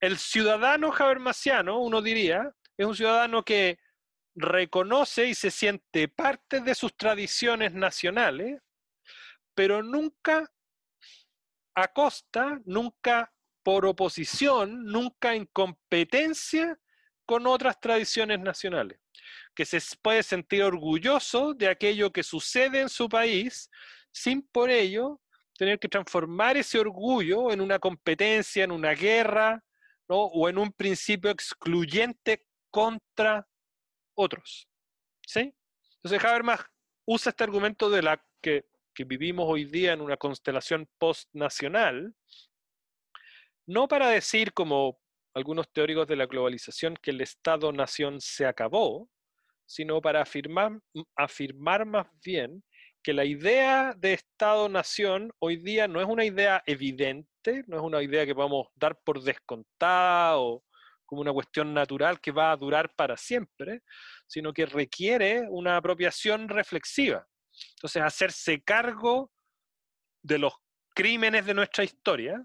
el 0.00 0.18
ciudadano 0.18 0.92
habermasiano, 0.96 1.80
uno 1.80 2.00
diría, 2.00 2.50
es 2.76 2.86
un 2.86 2.96
ciudadano 2.96 3.44
que 3.44 3.78
reconoce 4.34 5.26
y 5.26 5.34
se 5.34 5.50
siente 5.50 6.08
parte 6.08 6.60
de 6.60 6.74
sus 6.74 6.96
tradiciones 6.96 7.72
nacionales, 7.72 8.60
pero 9.54 9.82
nunca 9.82 10.50
a 11.74 11.88
costa, 11.88 12.60
nunca 12.64 13.32
por 13.62 13.86
oposición, 13.86 14.84
nunca 14.84 15.34
en 15.34 15.46
competencia 15.46 16.78
con 17.24 17.46
otras 17.46 17.80
tradiciones 17.80 18.40
nacionales, 18.40 18.98
que 19.54 19.64
se 19.64 19.80
puede 20.02 20.22
sentir 20.22 20.62
orgulloso 20.62 21.54
de 21.54 21.68
aquello 21.68 22.12
que 22.12 22.22
sucede 22.22 22.80
en 22.80 22.88
su 22.88 23.08
país 23.08 23.70
sin 24.12 24.42
por 24.42 24.70
ello 24.70 25.20
tener 25.56 25.78
que 25.78 25.88
transformar 25.88 26.56
ese 26.56 26.78
orgullo 26.78 27.50
en 27.50 27.60
una 27.60 27.78
competencia, 27.78 28.64
en 28.64 28.72
una 28.72 28.92
guerra, 28.92 29.62
o 30.06 30.48
en 30.48 30.58
un 30.58 30.72
principio 30.72 31.30
excluyente 31.30 32.46
contra 32.70 33.46
otros. 34.14 34.68
¿Sí? 35.26 35.54
Entonces 35.96 36.24
Habermas 36.24 36.60
usa 37.06 37.30
este 37.30 37.44
argumento 37.44 37.88
de 37.88 38.02
la 38.02 38.24
que 38.42 38.66
que 38.94 39.04
vivimos 39.04 39.46
hoy 39.48 39.64
día 39.64 39.92
en 39.92 40.00
una 40.00 40.16
constelación 40.16 40.88
postnacional, 40.98 42.14
no 43.66 43.88
para 43.88 44.08
decir, 44.08 44.52
como 44.52 44.98
algunos 45.34 45.70
teóricos 45.72 46.06
de 46.06 46.16
la 46.16 46.26
globalización, 46.26 46.96
que 47.02 47.10
el 47.10 47.20
Estado-nación 47.20 48.20
se 48.20 48.46
acabó, 48.46 49.10
sino 49.66 50.00
para 50.00 50.22
afirmar, 50.22 50.78
afirmar 51.16 51.86
más 51.86 52.06
bien 52.22 52.62
que 53.02 53.12
la 53.12 53.24
idea 53.24 53.94
de 53.98 54.14
Estado-nación 54.14 55.30
hoy 55.38 55.56
día 55.56 55.86
no 55.86 56.00
es 56.00 56.06
una 56.06 56.24
idea 56.24 56.62
evidente, 56.66 57.64
no 57.66 57.76
es 57.76 57.82
una 57.82 58.02
idea 58.02 58.24
que 58.24 58.32
a 58.32 58.70
dar 58.76 58.98
por 59.04 59.22
descontada 59.22 60.38
o 60.38 60.64
como 61.04 61.20
una 61.20 61.32
cuestión 61.32 61.74
natural 61.74 62.20
que 62.20 62.32
va 62.32 62.50
a 62.50 62.56
durar 62.56 62.94
para 62.96 63.16
siempre, 63.16 63.82
sino 64.26 64.54
que 64.54 64.64
requiere 64.64 65.42
una 65.50 65.76
apropiación 65.76 66.48
reflexiva. 66.48 67.26
Entonces, 67.76 68.02
hacerse 68.02 68.62
cargo 68.62 69.32
de 70.22 70.38
los 70.38 70.54
crímenes 70.94 71.46
de 71.46 71.54
nuestra 71.54 71.84
historia, 71.84 72.44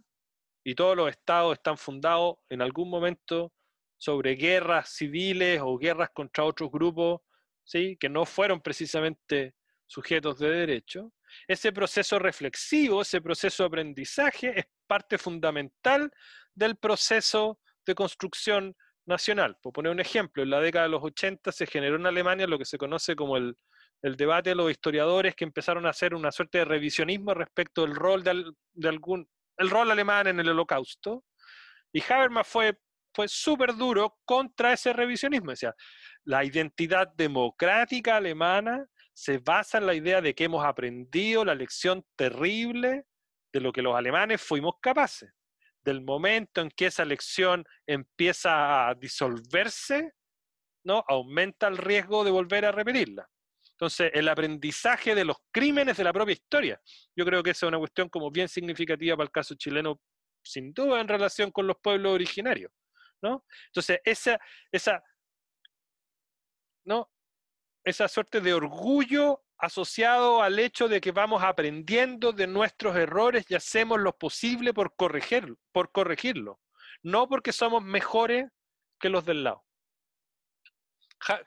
y 0.64 0.76
todos 0.76 0.96
los 0.96 1.10
estados 1.10 1.54
están 1.54 1.78
fundados 1.78 2.36
en 2.50 2.62
algún 2.62 2.90
momento 2.90 3.54
sobre 3.98 4.36
guerras 4.36 4.90
civiles 4.90 5.60
o 5.64 5.78
guerras 5.78 6.10
contra 6.14 6.44
otros 6.44 6.72
grupos, 6.72 7.22
¿sí? 7.64 7.98
que 8.00 8.10
no 8.10 8.26
fueron 8.26 8.62
precisamente 8.62 9.56
sujetos 9.88 10.40
de 10.40 10.50
derecho. 10.50 11.12
Ese 11.48 11.72
proceso 11.72 12.20
reflexivo, 12.20 13.02
ese 13.02 13.22
proceso 13.22 13.64
de 13.64 13.68
aprendizaje 13.68 14.60
es 14.60 14.66
parte 14.88 15.18
fundamental 15.18 16.12
del 16.54 16.76
proceso 16.78 17.60
de 17.86 17.96
construcción 17.96 18.76
nacional. 19.06 19.58
Por 19.62 19.74
poner 19.74 19.92
un 19.92 20.00
ejemplo, 20.00 20.44
en 20.44 20.52
la 20.52 20.62
década 20.62 20.86
de 20.86 20.92
los 20.92 21.04
80 21.04 21.52
se 21.52 21.66
generó 21.66 21.96
en 21.96 22.06
Alemania 22.06 22.48
lo 22.48 22.58
que 22.58 22.66
se 22.66 22.78
conoce 22.78 23.16
como 23.16 23.38
el 23.38 23.58
el 24.02 24.16
debate 24.16 24.52
de 24.52 24.56
los 24.56 24.72
historiadores 24.72 25.36
que 25.36 25.44
empezaron 25.44 25.86
a 25.86 25.90
hacer 25.90 26.16
una 26.16 26.32
suerte 26.32 26.60
de 26.60 26.66
revisionismo 26.66 27.34
respecto 27.34 27.82
del 27.82 27.96
rol 27.96 28.24
de, 28.24 28.88
algún, 28.88 29.30
el 29.58 29.70
rol 29.70 29.92
alemán 29.92 30.28
en 30.28 30.40
el 30.40 30.50
holocausto. 30.50 31.26
Y 31.92 32.02
Habermas 32.02 32.48
fue, 32.48 32.80
fue 33.14 33.28
súper 33.28 33.76
duro 33.76 34.18
contra 34.26 34.74
ese 34.74 34.94
revisionismo. 34.94 35.52
Decía, 35.52 35.76
la 36.24 36.46
identidad 36.46 37.08
democrática 37.16 38.16
alemana 38.16 38.86
se 39.14 39.40
basa 39.40 39.80
en 39.80 39.86
la 39.86 39.96
idea 39.96 40.22
de 40.22 40.34
que 40.34 40.46
hemos 40.46 40.66
aprendido 40.66 41.44
la 41.44 41.56
lección 41.56 42.06
terrible 42.16 43.06
de 43.52 43.60
lo 43.60 43.74
que 43.74 43.82
los 43.82 43.96
alemanes 43.96 44.42
fuimos 44.42 44.76
capaces. 44.82 45.34
Del 45.82 46.02
momento 46.02 46.62
en 46.62 46.70
que 46.70 46.86
esa 46.86 47.04
lección 47.04 47.66
empieza 47.86 48.88
a 48.88 48.96
disolverse, 48.96 50.14
¿no? 50.86 51.04
aumenta 51.08 51.68
el 51.68 51.78
riesgo 51.78 52.24
de 52.24 52.32
volver 52.32 52.66
a 52.66 52.72
repetirla. 52.72 53.28
Entonces, 53.80 54.12
el 54.14 54.28
aprendizaje 54.28 55.16
de 55.16 55.24
los 55.24 55.38
crímenes 55.52 55.96
de 55.96 56.04
la 56.04 56.12
propia 56.12 56.34
historia. 56.34 56.82
Yo 57.16 57.24
creo 57.24 57.42
que 57.42 57.52
esa 57.52 57.66
es 57.66 57.70
una 57.70 57.78
cuestión 57.78 58.10
como 58.10 58.30
bien 58.30 58.50
significativa 58.50 59.16
para 59.16 59.24
el 59.24 59.32
caso 59.32 59.56
chileno, 59.56 60.02
sin 60.44 60.74
duda 60.74 61.00
en 61.00 61.08
relación 61.08 61.50
con 61.50 61.66
los 61.66 61.78
pueblos 61.78 62.14
originarios. 62.14 62.74
¿no? 63.22 63.46
Entonces, 63.68 64.02
esa, 64.04 64.38
esa, 64.70 65.02
¿no? 66.84 67.10
esa 67.86 68.10
suerte 68.10 68.42
de 68.42 68.54
orgullo 68.54 69.46
asociado 69.58 70.42
al 70.42 70.60
hecho 70.60 70.90
de 70.90 71.00
que 71.00 71.14
vamos 71.14 71.42
aprendiendo 71.42 72.34
de 72.34 72.48
nuestros 72.48 72.98
errores 72.98 73.46
y 73.48 73.56
hacemos 73.56 73.98
lo 74.02 74.18
posible 74.18 74.74
por, 74.74 74.94
corregir, 74.98 75.56
por 75.72 75.94
corregirlo, 75.94 76.60
no 77.02 77.30
porque 77.30 77.54
somos 77.54 77.82
mejores 77.82 78.50
que 79.00 79.08
los 79.08 79.24
del 79.24 79.46
lado. 79.46 79.64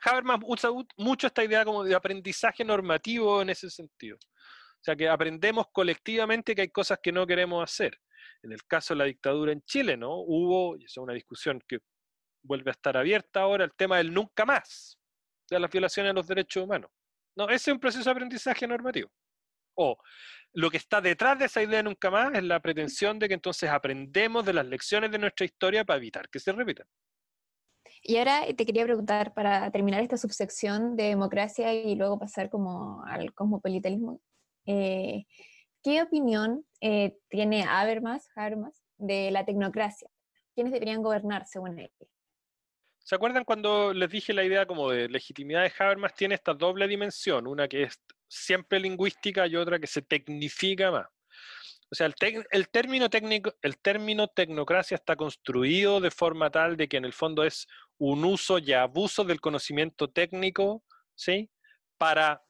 Habermas 0.01 0.39
usa 0.43 0.69
mucho 0.97 1.27
esta 1.27 1.43
idea 1.43 1.65
como 1.65 1.83
de 1.83 1.95
aprendizaje 1.95 2.63
normativo 2.63 3.41
en 3.41 3.49
ese 3.49 3.69
sentido. 3.69 4.17
O 4.17 4.83
sea, 4.83 4.95
que 4.95 5.07
aprendemos 5.07 5.67
colectivamente 5.71 6.53
que 6.53 6.61
hay 6.61 6.69
cosas 6.69 6.99
que 7.01 7.11
no 7.11 7.25
queremos 7.25 7.63
hacer. 7.63 7.97
En 8.43 8.51
el 8.51 8.63
caso 8.65 8.93
de 8.93 8.99
la 8.99 9.05
dictadura 9.05 9.51
en 9.51 9.61
Chile, 9.63 9.95
¿no? 9.95 10.17
Hubo, 10.17 10.75
y 10.77 10.85
eso 10.85 11.01
es 11.01 11.03
una 11.03 11.13
discusión 11.13 11.61
que 11.67 11.79
vuelve 12.43 12.71
a 12.71 12.73
estar 12.73 12.97
abierta 12.97 13.41
ahora, 13.41 13.63
el 13.63 13.73
tema 13.73 13.97
del 13.97 14.13
nunca 14.13 14.45
más, 14.45 14.99
de 15.49 15.59
las 15.59 15.71
violaciones 15.71 16.09
de 16.09 16.13
los 16.13 16.27
derechos 16.27 16.63
humanos. 16.63 16.91
No, 17.35 17.45
ese 17.45 17.71
es 17.71 17.73
un 17.73 17.79
proceso 17.79 18.03
de 18.03 18.11
aprendizaje 18.11 18.67
normativo. 18.67 19.09
O 19.75 19.97
lo 20.53 20.69
que 20.69 20.77
está 20.77 21.01
detrás 21.01 21.39
de 21.39 21.45
esa 21.45 21.63
idea 21.63 21.77
de 21.77 21.83
nunca 21.83 22.11
más 22.11 22.33
es 22.33 22.43
la 22.43 22.59
pretensión 22.59 23.17
de 23.17 23.27
que 23.27 23.33
entonces 23.33 23.69
aprendemos 23.69 24.45
de 24.45 24.53
las 24.53 24.65
lecciones 24.65 25.11
de 25.11 25.17
nuestra 25.17 25.45
historia 25.45 25.83
para 25.83 25.97
evitar 25.97 26.29
que 26.29 26.39
se 26.39 26.51
repitan. 26.51 26.85
Y 28.05 28.17
ahora 28.17 28.41
te 28.57 28.65
quería 28.65 28.83
preguntar, 28.83 29.33
para 29.33 29.71
terminar 29.71 30.01
esta 30.01 30.17
subsección 30.17 30.97
de 30.97 31.03
democracia 31.03 31.73
y 31.73 31.95
luego 31.95 32.19
pasar 32.19 32.49
como 32.49 33.01
al 33.05 33.33
cosmopolitanismo, 33.33 34.19
eh, 34.65 35.23
¿qué 35.81 36.01
opinión 36.01 36.65
eh, 36.81 37.15
tiene 37.29 37.63
Habermas, 37.63 38.27
Habermas 38.35 38.83
de 38.97 39.31
la 39.31 39.45
tecnocracia? 39.45 40.09
¿Quiénes 40.53 40.73
deberían 40.73 41.01
gobernar 41.01 41.47
según 41.47 41.79
él? 41.79 41.91
¿Se 42.99 43.15
acuerdan 43.15 43.45
cuando 43.45 43.93
les 43.93 44.09
dije 44.09 44.33
la 44.33 44.43
idea 44.43 44.65
como 44.65 44.89
de 44.89 45.07
legitimidad 45.07 45.63
de 45.63 45.71
Habermas 45.79 46.13
tiene 46.13 46.35
esta 46.35 46.53
doble 46.53 46.89
dimensión, 46.89 47.47
una 47.47 47.69
que 47.69 47.83
es 47.83 48.01
siempre 48.27 48.81
lingüística 48.81 49.47
y 49.47 49.55
otra 49.55 49.79
que 49.79 49.87
se 49.87 50.01
tecnifica 50.01 50.91
más? 50.91 51.07
O 51.93 51.95
sea, 51.95 52.07
el, 52.07 52.69
término 52.69 53.07
técnico, 53.07 53.53
el 53.61 53.77
término 53.77 54.27
tecnocracia 54.27 54.95
está 54.95 55.15
construido 55.15 56.01
de 56.01 56.09
forma 56.09 56.49
tal 56.49 56.75
de 56.75 56.87
que 56.87 56.97
en 56.97 57.05
el 57.05 57.13
fondo 57.13 57.43
es 57.43 57.67
un 57.99 58.25
uso 58.25 58.57
y 58.57 58.73
abuso 58.73 59.23
del 59.23 59.39
conocimiento 59.39 60.09
técnico, 60.09 60.83
¿sí? 61.13 61.51
Para 61.99 62.43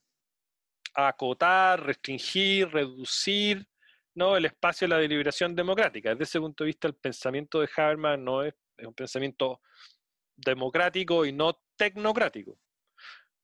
acotar, 0.93 1.85
restringir, 1.85 2.69
reducir, 2.69 3.67
¿no? 4.15 4.37
el 4.37 4.45
espacio 4.45 4.87
de 4.87 4.93
la 4.95 5.01
deliberación 5.01 5.53
democrática. 5.53 6.11
Desde 6.11 6.23
ese 6.23 6.39
punto 6.39 6.63
de 6.63 6.67
vista, 6.67 6.87
el 6.87 6.95
pensamiento 6.95 7.59
de 7.59 7.69
Habermas 7.75 8.17
no 8.17 8.43
es, 8.43 8.53
es 8.77 8.87
un 8.87 8.93
pensamiento 8.93 9.59
democrático 10.37 11.25
y 11.25 11.33
no 11.33 11.59
tecnocrático. 11.75 12.57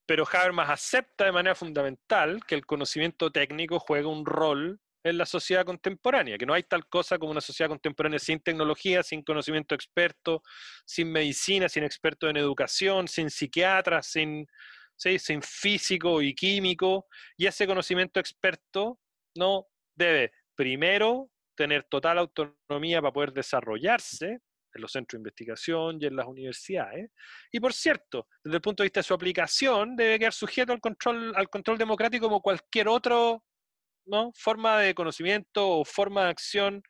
Pero 0.05 0.25
Habermas 0.31 0.69
acepta 0.69 1.25
de 1.25 1.33
manera 1.33 1.55
fundamental 1.55 2.39
que 2.45 2.55
el 2.55 2.65
conocimiento 2.65 3.33
técnico 3.33 3.79
juega 3.79 4.07
un 4.07 4.25
rol 4.25 4.79
en 5.03 5.17
la 5.17 5.25
sociedad 5.25 5.65
contemporánea, 5.65 6.37
que 6.37 6.45
no 6.45 6.53
hay 6.53 6.63
tal 6.63 6.87
cosa 6.87 7.17
como 7.17 7.31
una 7.31 7.41
sociedad 7.41 7.69
contemporánea 7.69 8.19
sin 8.19 8.39
tecnología, 8.39 9.03
sin 9.03 9.23
conocimiento 9.23 9.75
experto, 9.75 10.43
sin 10.85 11.11
medicina, 11.11 11.69
sin 11.69 11.83
expertos 11.83 12.29
en 12.29 12.37
educación, 12.37 13.07
sin 13.07 13.29
psiquiatras, 13.29 14.07
sin, 14.07 14.45
¿sí? 14.95 15.17
sin 15.19 15.41
físico 15.41 16.21
y 16.21 16.35
químico, 16.35 17.07
y 17.37 17.45
ese 17.45 17.65
conocimiento 17.65 18.19
experto 18.19 18.99
no 19.35 19.67
debe 19.95 20.31
primero 20.55 21.29
tener 21.55 21.83
total 21.85 22.19
autonomía 22.19 23.01
para 23.01 23.13
poder 23.13 23.33
desarrollarse 23.33 24.39
en 24.73 24.81
los 24.81 24.91
centros 24.91 25.17
de 25.17 25.21
investigación 25.21 25.97
y 25.99 26.05
en 26.05 26.15
las 26.15 26.27
universidades. 26.27 27.11
Y 27.51 27.59
por 27.59 27.73
cierto, 27.73 28.27
desde 28.43 28.57
el 28.57 28.61
punto 28.61 28.83
de 28.83 28.85
vista 28.85 28.99
de 28.99 29.03
su 29.03 29.13
aplicación, 29.13 29.95
debe 29.95 30.19
quedar 30.19 30.33
sujeto 30.33 30.73
al 30.73 30.79
control, 30.79 31.33
al 31.35 31.49
control 31.49 31.77
democrático 31.77 32.27
como 32.27 32.41
cualquier 32.41 32.87
otro 32.87 33.43
¿no? 34.09 34.31
forma 34.35 34.79
de 34.79 34.93
conocimiento 34.95 35.69
o 35.69 35.85
forma 35.85 36.25
de 36.25 36.29
acción 36.31 36.83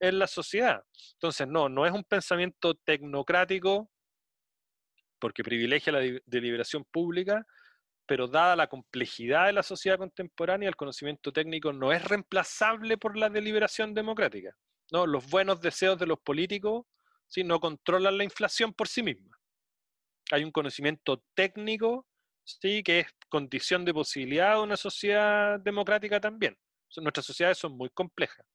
en 0.00 0.18
la 0.18 0.26
sociedad. 0.26 0.82
Entonces, 1.14 1.48
no, 1.48 1.68
no 1.68 1.86
es 1.86 1.92
un 1.92 2.04
pensamiento 2.04 2.74
tecnocrático 2.74 3.90
porque 5.18 5.42
privilegia 5.42 5.92
la 5.92 5.98
de- 6.00 6.22
deliberación 6.26 6.84
pública, 6.84 7.44
pero 8.06 8.28
dada 8.28 8.54
la 8.54 8.68
complejidad 8.68 9.46
de 9.46 9.52
la 9.52 9.62
sociedad 9.62 9.98
contemporánea, 9.98 10.68
el 10.68 10.76
conocimiento 10.76 11.32
técnico 11.32 11.72
no 11.72 11.92
es 11.92 12.04
reemplazable 12.04 12.96
por 12.96 13.16
la 13.16 13.28
deliberación 13.28 13.94
democrática. 13.94 14.54
¿no? 14.92 15.06
Los 15.06 15.28
buenos 15.28 15.60
deseos 15.60 15.98
de 15.98 16.06
los 16.06 16.20
políticos 16.20 16.86
¿sí? 17.26 17.44
no 17.44 17.60
controlan 17.60 18.16
la 18.16 18.24
inflación 18.24 18.72
por 18.72 18.88
sí 18.88 19.02
misma. 19.02 19.36
Hay 20.30 20.44
un 20.44 20.52
conocimiento 20.52 21.24
técnico 21.34 22.06
¿sí? 22.60 22.82
que 22.82 23.00
es 23.00 23.06
condición 23.28 23.84
de 23.84 23.92
posibilidad 23.92 24.54
de 24.54 24.60
una 24.62 24.76
sociedad 24.76 25.60
democrática 25.60 26.20
también. 26.20 26.56
Nuestras 26.96 27.26
sociedades 27.26 27.58
son 27.58 27.76
muy 27.76 27.90
complejas. 27.90 28.46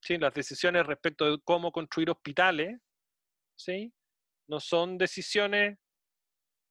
¿sí? 0.00 0.18
Las 0.18 0.34
decisiones 0.34 0.86
respecto 0.86 1.30
de 1.30 1.38
cómo 1.42 1.72
construir 1.72 2.10
hospitales 2.10 2.78
¿sí? 3.56 3.92
no 4.48 4.60
son 4.60 4.98
decisiones 4.98 5.78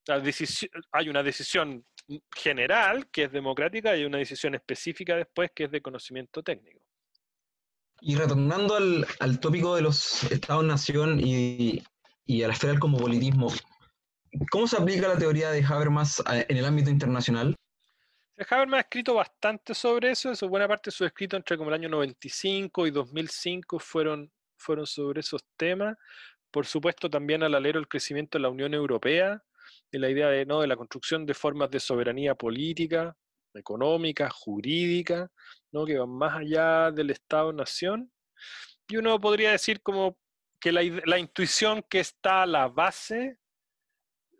decisi- 0.06 0.70
hay 0.92 1.08
una 1.08 1.22
decisión 1.22 1.84
general 2.34 3.08
que 3.10 3.24
es 3.24 3.32
democrática 3.32 3.96
y 3.96 4.04
una 4.04 4.18
decisión 4.18 4.54
específica 4.54 5.16
después 5.16 5.50
que 5.54 5.64
es 5.64 5.70
de 5.70 5.80
conocimiento 5.80 6.42
técnico. 6.42 6.80
Y 8.00 8.16
retornando 8.16 8.74
al, 8.74 9.06
al 9.20 9.38
tópico 9.38 9.76
de 9.76 9.82
los 9.82 10.24
estados-nación 10.24 11.20
y, 11.20 11.84
y 12.26 12.42
a 12.42 12.48
la 12.48 12.54
esfera 12.54 12.72
del 12.72 12.80
cosmopolitismo, 12.80 13.52
¿cómo 14.50 14.66
se 14.66 14.76
aplica 14.76 15.08
la 15.08 15.18
teoría 15.18 15.50
de 15.50 15.64
Habermas 15.64 16.22
a- 16.26 16.40
en 16.40 16.56
el 16.56 16.64
ámbito 16.64 16.90
internacional? 16.90 17.54
Habermas 18.50 18.78
ha 18.78 18.80
escrito 18.80 19.14
bastante 19.14 19.74
sobre 19.74 20.10
eso, 20.10 20.32
eso 20.32 20.48
buena 20.48 20.66
parte 20.66 20.90
de 20.90 20.96
sus 20.96 21.06
escritos 21.06 21.38
entre 21.38 21.56
como 21.56 21.70
el 21.70 21.74
año 21.74 21.88
95 21.88 22.86
y 22.86 22.90
2005 22.90 23.78
fueron, 23.78 24.32
fueron 24.56 24.86
sobre 24.86 25.20
esos 25.20 25.44
temas. 25.56 25.96
Por 26.50 26.66
supuesto, 26.66 27.08
también 27.08 27.42
al 27.42 27.54
alero 27.54 27.78
el 27.78 27.88
crecimiento 27.88 28.38
de 28.38 28.42
la 28.42 28.48
Unión 28.50 28.74
Europea 28.74 29.42
y 29.90 29.98
la 29.98 30.10
idea 30.10 30.28
de, 30.28 30.44
¿no? 30.44 30.60
de 30.60 30.66
la 30.66 30.76
construcción 30.76 31.24
de 31.24 31.34
formas 31.34 31.70
de 31.70 31.78
soberanía 31.78 32.34
política, 32.34 33.16
económica, 33.54 34.28
jurídica, 34.30 35.30
¿no? 35.70 35.84
que 35.84 35.98
van 35.98 36.10
más 36.10 36.36
allá 36.38 36.90
del 36.90 37.10
Estado-nación. 37.10 38.10
Y 38.88 38.96
uno 38.96 39.20
podría 39.20 39.52
decir 39.52 39.82
como 39.82 40.18
que 40.58 40.72
la, 40.72 40.82
la 41.04 41.18
intuición 41.18 41.84
que 41.88 42.00
está 42.00 42.42
a 42.42 42.46
la 42.46 42.68
base 42.68 43.38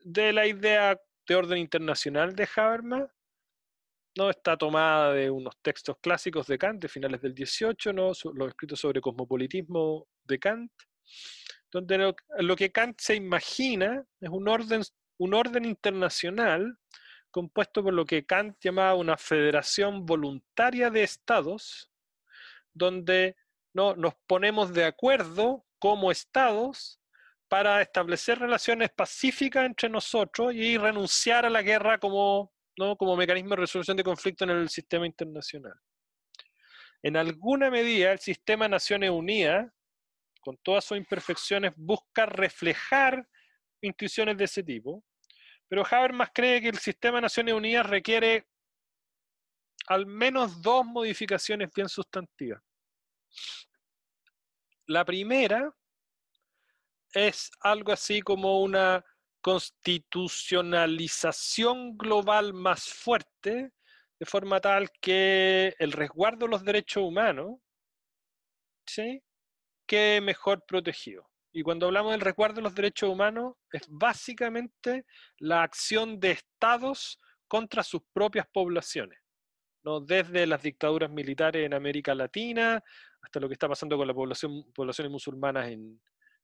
de 0.04 0.32
la 0.32 0.46
idea 0.46 1.00
de 1.26 1.34
orden 1.34 1.58
internacional 1.58 2.34
de 2.34 2.48
Habermas 2.56 3.10
no 4.16 4.30
está 4.30 4.56
tomada 4.56 5.12
de 5.14 5.30
unos 5.30 5.56
textos 5.62 5.96
clásicos 6.00 6.46
de 6.46 6.58
Kant 6.58 6.82
de 6.82 6.88
finales 6.88 7.22
del 7.22 7.34
18, 7.34 7.92
¿no? 7.92 8.08
Los 8.34 8.48
escritos 8.48 8.80
sobre 8.80 9.00
cosmopolitismo 9.00 10.06
de 10.24 10.38
Kant, 10.38 10.72
donde 11.70 11.98
lo, 11.98 12.14
lo 12.38 12.56
que 12.56 12.70
Kant 12.70 13.00
se 13.00 13.14
imagina 13.14 14.04
es 14.20 14.28
un 14.28 14.48
orden, 14.48 14.82
un 15.18 15.34
orden 15.34 15.64
internacional 15.64 16.78
compuesto 17.30 17.82
por 17.82 17.94
lo 17.94 18.04
que 18.04 18.26
Kant 18.26 18.58
llamaba 18.60 18.94
una 18.94 19.16
federación 19.16 20.04
voluntaria 20.04 20.90
de 20.90 21.02
estados, 21.02 21.90
donde 22.74 23.36
¿no? 23.72 23.96
nos 23.96 24.14
ponemos 24.26 24.74
de 24.74 24.84
acuerdo 24.84 25.64
como 25.78 26.12
estados 26.12 27.00
para 27.52 27.82
establecer 27.82 28.38
relaciones 28.38 28.88
pacíficas 28.92 29.66
entre 29.66 29.90
nosotros 29.90 30.54
y 30.54 30.78
renunciar 30.78 31.44
a 31.44 31.50
la 31.50 31.60
guerra 31.60 31.98
como, 31.98 32.50
¿no? 32.78 32.96
como 32.96 33.14
mecanismo 33.14 33.50
de 33.50 33.56
resolución 33.56 33.94
de 33.94 34.02
conflictos 34.02 34.48
en 34.48 34.56
el 34.56 34.70
sistema 34.70 35.06
internacional. 35.06 35.74
En 37.02 37.14
alguna 37.14 37.68
medida, 37.70 38.10
el 38.10 38.20
sistema 38.20 38.68
Naciones 38.68 39.10
Unidas, 39.10 39.70
con 40.40 40.56
todas 40.62 40.86
sus 40.86 40.96
imperfecciones, 40.96 41.74
busca 41.76 42.24
reflejar 42.24 43.28
intuiciones 43.82 44.38
de 44.38 44.44
ese 44.44 44.62
tipo, 44.62 45.04
pero 45.68 45.84
Habermas 45.84 46.30
cree 46.32 46.58
que 46.62 46.68
el 46.70 46.78
sistema 46.78 47.20
Naciones 47.20 47.52
Unidas 47.52 47.84
requiere 47.84 48.46
al 49.88 50.06
menos 50.06 50.62
dos 50.62 50.86
modificaciones 50.86 51.68
bien 51.76 51.90
sustantivas. 51.90 52.62
La 54.86 55.04
primera 55.04 55.70
es 57.12 57.50
algo 57.60 57.92
así 57.92 58.22
como 58.22 58.62
una 58.62 59.04
constitucionalización 59.40 61.98
global 61.98 62.54
más 62.54 62.84
fuerte, 62.84 63.72
de 64.18 64.26
forma 64.26 64.60
tal 64.60 64.90
que 65.00 65.74
el 65.78 65.92
resguardo 65.92 66.46
de 66.46 66.50
los 66.50 66.64
derechos 66.64 67.02
humanos 67.02 67.60
¿sí? 68.86 69.22
quede 69.86 70.20
mejor 70.20 70.64
protegido. 70.66 71.28
Y 71.52 71.62
cuando 71.62 71.86
hablamos 71.86 72.12
del 72.12 72.20
resguardo 72.20 72.56
de 72.56 72.62
los 72.62 72.74
derechos 72.74 73.08
humanos, 73.10 73.54
es 73.72 73.82
básicamente 73.88 75.04
la 75.38 75.62
acción 75.64 76.20
de 76.20 76.30
estados 76.30 77.20
contra 77.48 77.82
sus 77.82 78.02
propias 78.12 78.46
poblaciones. 78.52 79.18
¿no? 79.84 80.00
Desde 80.00 80.46
las 80.46 80.62
dictaduras 80.62 81.10
militares 81.10 81.66
en 81.66 81.74
América 81.74 82.14
Latina 82.14 82.80
hasta 83.20 83.40
lo 83.40 83.48
que 83.48 83.54
está 83.54 83.68
pasando 83.68 83.96
con 83.96 84.06
la 84.06 84.14
población, 84.14 84.72
poblaciones 84.72 85.10
musulmanas 85.10 85.68
en, 85.68 86.00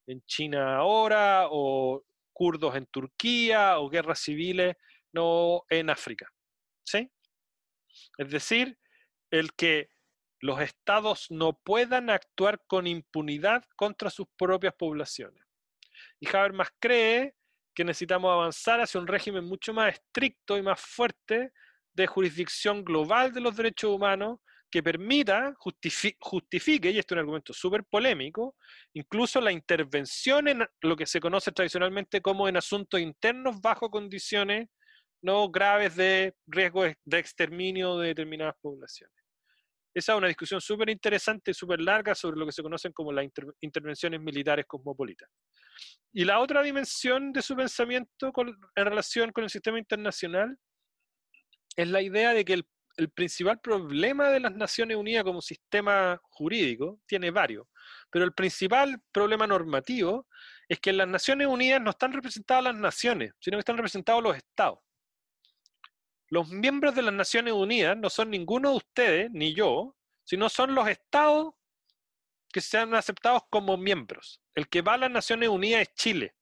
en 0.08 0.22
China 0.26 0.76
ahora, 0.76 1.46
o 1.50 2.04
kurdos 2.32 2.74
en 2.76 2.86
Turquía, 2.86 3.78
o 3.78 3.88
guerras 3.88 4.20
civiles 4.20 4.76
no 5.12 5.62
en 5.68 5.90
África. 5.90 6.30
¿Sí? 6.84 7.10
Es 8.16 8.30
decir, 8.30 8.78
el 9.30 9.52
que 9.54 9.90
los 10.40 10.60
estados 10.60 11.26
no 11.30 11.52
puedan 11.52 12.10
actuar 12.10 12.62
con 12.66 12.86
impunidad 12.86 13.64
contra 13.76 14.10
sus 14.10 14.26
propias 14.36 14.74
poblaciones. 14.74 15.44
Y 16.20 16.28
Habermas 16.28 16.68
cree 16.78 17.34
que 17.74 17.84
necesitamos 17.84 18.32
avanzar 18.32 18.80
hacia 18.80 19.00
un 19.00 19.06
régimen 19.06 19.44
mucho 19.44 19.72
más 19.72 19.94
estricto 19.94 20.56
y 20.56 20.62
más 20.62 20.80
fuerte 20.80 21.52
de 21.92 22.06
jurisdicción 22.06 22.84
global 22.84 23.32
de 23.32 23.40
los 23.40 23.56
derechos 23.56 23.90
humanos 23.90 24.38
que 24.70 24.83
permita, 24.83 25.54
justifi 25.57 26.14
justifique, 26.20 26.90
y 26.90 26.98
esto 26.98 27.14
es 27.14 27.16
un 27.16 27.20
argumento 27.20 27.52
súper 27.52 27.85
polémico, 27.85 28.57
incluso 28.94 29.40
la 29.40 29.52
intervención 29.52 30.48
en 30.48 30.66
lo 30.83 30.96
que 30.96 31.07
se 31.07 31.20
conoce 31.20 31.52
tradicionalmente 31.52 32.20
como 32.20 32.48
en 32.48 32.57
asuntos 32.57 33.00
internos 33.00 33.61
bajo 33.61 33.90
condiciones 33.90 34.68
no 35.22 35.50
graves 35.50 35.96
de 35.96 36.35
riesgo 36.46 36.85
de 36.85 37.18
exterminio 37.18 37.98
de 37.98 38.09
determinadas 38.09 38.54
poblaciones. 38.61 39.14
Esa 39.94 40.12
es 40.12 40.18
una 40.18 40.28
discusión 40.28 40.61
súper 40.61 40.90
interesante, 40.90 41.52
súper 41.52 41.81
larga 41.81 42.14
sobre 42.14 42.38
lo 42.38 42.46
que 42.46 42.52
se 42.52 42.62
conocen 42.62 42.92
como 42.92 43.11
las 43.11 43.24
inter 43.24 43.46
intervenciones 43.61 44.20
militares 44.20 44.64
cosmopolitas. 44.66 45.28
Y 46.12 46.24
la 46.24 46.40
otra 46.40 46.62
dimensión 46.62 47.33
de 47.33 47.42
su 47.42 47.57
pensamiento 47.57 48.33
con, 48.33 48.57
en 48.76 48.85
relación 48.85 49.33
con 49.33 49.44
el 49.44 49.50
sistema 49.50 49.78
internacional 49.78 50.57
es 51.76 51.88
la 51.88 52.02
idea 52.02 52.33
de 52.33 52.44
que 52.44 52.52
el, 52.54 52.68
el, 52.98 53.11
principal 53.11 53.61
problema 53.61 54.28
de 54.28 54.40
las 54.40 54.52
Naciones 54.52 54.96
Unidas 54.96 55.24
como 55.24 55.40
sistema 55.40 56.20
jurídico 56.30 57.00
tiene 57.06 57.30
varios, 57.30 57.66
pero 58.11 58.24
el 58.24 58.32
principal 58.32 59.00
problema 59.12 59.46
normativo 59.46 60.26
es 60.68 60.80
que 60.80 60.90
en 60.90 60.98
las 60.98 61.08
Naciones 61.08 61.46
Unidas 61.46 61.80
no 61.80 61.90
están 61.90 62.12
representadas 62.12 62.64
las 62.64 62.74
naciones, 62.76 63.32
sino 63.40 63.56
que 63.56 63.61
están 63.61 63.76
representados 63.76 64.22
los 64.22 64.37
estados. 64.37 64.80
Los 66.30 66.48
miembros 66.48 66.94
de 66.94 67.02
las 67.02 67.14
Naciones 67.14 67.54
Unidas 67.54 67.96
no 67.96 68.11
son 68.11 68.30
ninguno 68.30 68.70
de 68.70 68.76
ustedes, 68.76 69.30
ni 69.32 69.54
yo, 69.54 69.96
sino 70.24 70.48
son 70.48 70.74
los 70.74 70.87
estados 70.88 71.54
que 72.52 72.61
sean 72.61 72.94
aceptados 72.94 73.42
como 73.48 73.76
miembros. 73.76 74.40
El 74.54 74.68
que 74.68 74.82
va 74.82 74.94
a 74.94 74.98
las 74.98 75.11
Naciones 75.11 75.48
Unidas 75.48 75.82
es 75.82 75.94
Chile, 75.94 76.34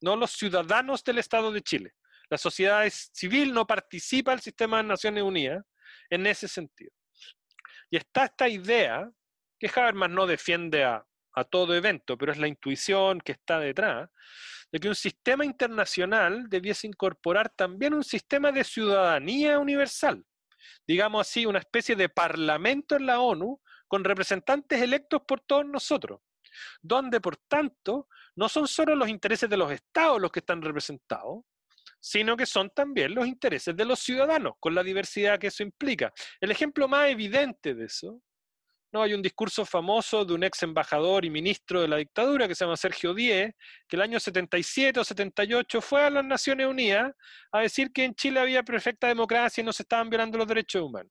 no 0.00 0.14
los 0.14 0.32
ciudadanos 0.32 1.02
del 1.02 1.18
Estado 1.18 1.50
de 1.50 1.62
Chile. 1.62 1.94
La 2.28 2.38
sociedad 2.38 2.86
civil 2.90 3.52
no 3.52 3.66
participa 3.66 4.30
del 4.30 4.40
sistema 4.40 4.78
de 4.78 4.84
Naciones 4.84 5.22
Unidas 5.22 5.64
en 6.12 6.26
ese 6.26 6.46
sentido. 6.46 6.92
Y 7.90 7.96
está 7.96 8.26
esta 8.26 8.46
idea, 8.46 9.10
que 9.58 9.70
Habermas 9.74 10.10
no 10.10 10.26
defiende 10.26 10.84
a, 10.84 11.04
a 11.34 11.44
todo 11.44 11.74
evento, 11.74 12.18
pero 12.18 12.32
es 12.32 12.38
la 12.38 12.48
intuición 12.48 13.20
que 13.20 13.32
está 13.32 13.58
detrás, 13.58 14.10
de 14.70 14.78
que 14.78 14.88
un 14.88 14.94
sistema 14.94 15.44
internacional 15.44 16.48
debiese 16.48 16.86
incorporar 16.86 17.48
también 17.48 17.94
un 17.94 18.04
sistema 18.04 18.52
de 18.52 18.62
ciudadanía 18.62 19.58
universal, 19.58 20.22
digamos 20.86 21.26
así, 21.26 21.46
una 21.46 21.60
especie 21.60 21.96
de 21.96 22.10
parlamento 22.10 22.96
en 22.96 23.06
la 23.06 23.20
ONU 23.20 23.60
con 23.88 24.04
representantes 24.04 24.82
electos 24.82 25.22
por 25.26 25.40
todos 25.40 25.64
nosotros, 25.64 26.20
donde 26.82 27.22
por 27.22 27.38
tanto 27.38 28.08
no 28.36 28.50
son 28.50 28.68
solo 28.68 28.94
los 28.94 29.08
intereses 29.08 29.48
de 29.48 29.56
los 29.56 29.72
estados 29.72 30.20
los 30.20 30.30
que 30.30 30.40
están 30.40 30.60
representados, 30.60 31.42
sino 32.02 32.36
que 32.36 32.46
son 32.46 32.70
también 32.70 33.14
los 33.14 33.26
intereses 33.26 33.76
de 33.76 33.84
los 33.84 34.00
ciudadanos, 34.00 34.54
con 34.58 34.74
la 34.74 34.82
diversidad 34.82 35.38
que 35.38 35.46
eso 35.46 35.62
implica. 35.62 36.12
El 36.40 36.50
ejemplo 36.50 36.88
más 36.88 37.08
evidente 37.08 37.74
de 37.74 37.84
eso 37.86 38.20
no, 38.92 39.02
hay 39.02 39.14
un 39.14 39.22
discurso 39.22 39.64
famoso 39.64 40.22
de 40.26 40.34
un 40.34 40.44
ex 40.44 40.62
embajador 40.62 41.24
y 41.24 41.30
ministro 41.30 41.80
de 41.80 41.88
la 41.88 41.96
dictadura 41.96 42.46
que 42.46 42.54
se 42.54 42.64
llama 42.64 42.76
Sergio 42.76 43.14
Díez, 43.14 43.54
que 43.88 43.96
el 43.96 44.02
año 44.02 44.20
77 44.20 45.00
o 45.00 45.04
78 45.04 45.80
fue 45.80 46.02
a 46.02 46.10
las 46.10 46.24
Naciones 46.24 46.66
Unidas 46.66 47.10
a 47.52 47.60
decir 47.60 47.90
que 47.90 48.04
en 48.04 48.14
Chile 48.14 48.38
había 48.38 48.62
perfecta 48.62 49.08
democracia 49.08 49.62
y 49.62 49.64
no 49.64 49.72
se 49.72 49.84
estaban 49.84 50.10
violando 50.10 50.36
los 50.36 50.46
derechos 50.46 50.82
humanos. 50.82 51.10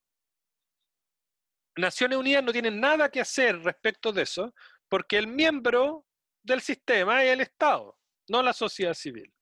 Naciones 1.76 2.18
Unidas 2.18 2.44
no 2.44 2.52
tienen 2.52 2.78
nada 2.78 3.08
que 3.08 3.20
hacer 3.20 3.58
respecto 3.60 4.12
de 4.12 4.22
eso, 4.22 4.54
porque 4.88 5.18
el 5.18 5.26
miembro 5.26 6.06
del 6.40 6.60
sistema 6.60 7.24
es 7.24 7.32
el 7.32 7.40
Estado, 7.40 7.98
no 8.28 8.44
la 8.44 8.52
sociedad 8.52 8.94
civil. 8.94 9.32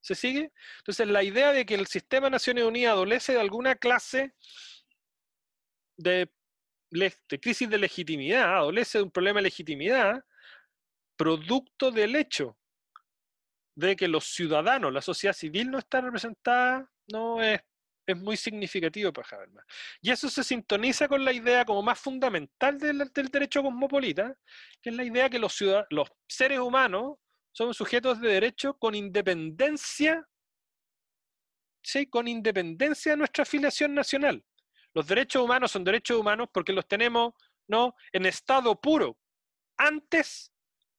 ¿Se 0.00 0.14
sigue? 0.14 0.52
Entonces, 0.78 1.06
la 1.08 1.22
idea 1.22 1.52
de 1.52 1.66
que 1.66 1.74
el 1.74 1.86
sistema 1.86 2.26
de 2.26 2.32
Naciones 2.32 2.64
Unidas 2.64 2.92
adolece 2.92 3.32
de 3.32 3.40
alguna 3.40 3.74
clase 3.74 4.34
de 5.96 6.30
crisis 7.40 7.68
de 7.68 7.78
legitimidad, 7.78 8.56
adolece 8.56 8.98
de 8.98 9.04
un 9.04 9.10
problema 9.10 9.38
de 9.38 9.44
legitimidad, 9.44 10.24
producto 11.16 11.90
del 11.90 12.16
hecho 12.16 12.56
de 13.74 13.94
que 13.96 14.08
los 14.08 14.24
ciudadanos, 14.24 14.92
la 14.92 15.02
sociedad 15.02 15.34
civil 15.34 15.70
no 15.70 15.78
está 15.78 16.00
representada, 16.00 16.90
no 17.08 17.42
es, 17.42 17.60
es 18.06 18.16
muy 18.16 18.36
significativo 18.36 19.12
para 19.12 19.28
Habermas. 19.36 19.64
Y 20.00 20.10
eso 20.10 20.28
se 20.28 20.42
sintoniza 20.42 21.06
con 21.06 21.24
la 21.24 21.32
idea 21.32 21.64
como 21.64 21.82
más 21.82 21.98
fundamental 21.98 22.78
del, 22.78 23.10
derecho 23.30 23.62
cosmopolita, 23.62 24.34
que 24.82 24.90
es 24.90 24.96
la 24.96 25.04
idea 25.04 25.30
que 25.30 25.38
los, 25.38 25.56
los 25.90 26.08
seres 26.26 26.58
humanos 26.58 27.18
son 27.58 27.74
sujetos 27.74 28.20
de 28.20 28.28
derecho 28.28 28.74
con 28.74 28.94
independencia, 28.94 30.24
¿sí? 31.82 32.06
con 32.06 32.28
independencia 32.28 33.10
de 33.10 33.16
nuestra 33.16 33.42
afiliación 33.42 33.96
nacional. 33.96 34.44
Los 34.94 35.08
derechos 35.08 35.42
humanos 35.42 35.72
son 35.72 35.82
derechos 35.82 36.18
humanos 36.18 36.50
porque 36.52 36.72
los 36.72 36.86
tenemos 36.86 37.34
¿no? 37.66 37.96
en 38.12 38.26
estado 38.26 38.80
puro, 38.80 39.18
antes 39.76 40.52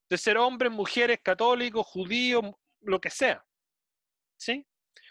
de 0.10 0.18
ser 0.18 0.38
hombres, 0.38 0.70
mujeres, 0.70 1.22
católicos, 1.24 1.88
judíos, 1.88 2.44
lo 2.82 3.00
que 3.00 3.10
sea. 3.10 3.46
¿Sí? 4.36 4.68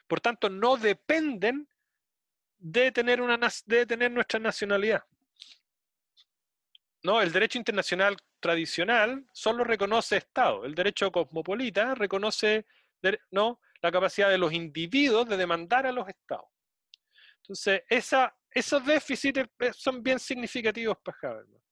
Por 0.07 0.21
tanto, 0.21 0.51
no 0.51 0.77
dependen 0.77 1.67
de 2.59 2.93
tener, 2.93 3.23
una, 3.23 3.39
de 3.65 3.87
tener 3.87 4.11
nuestra 4.11 4.39
nacionalidad. 4.39 5.03
No, 7.03 7.23
el 7.23 7.33
derecho 7.33 7.57
internacional 7.57 8.19
tradicional 8.41 9.27
solo 9.33 9.65
reconoce 9.65 10.19
Estado. 10.19 10.65
El 10.65 10.75
derecho 10.75 11.11
cosmopolita 11.11 11.95
reconoce 11.95 12.67
¿no? 13.31 13.61
la 13.83 13.93
capacidad 13.93 14.31
de 14.31 14.39
los 14.39 14.53
individuos 14.53 15.29
de 15.29 15.37
demandar 15.37 15.87
a 15.87 15.93
los 15.93 16.09
Estados. 16.09 16.47
Entonces, 17.43 17.83
esa 17.89 18.35
esos 18.51 18.85
déficits 18.85 19.41
eh, 19.59 19.73
son 19.73 20.03
bien 20.03 20.19
significativos 20.19 20.97
para 21.05 21.17
Habermas. 21.23 21.63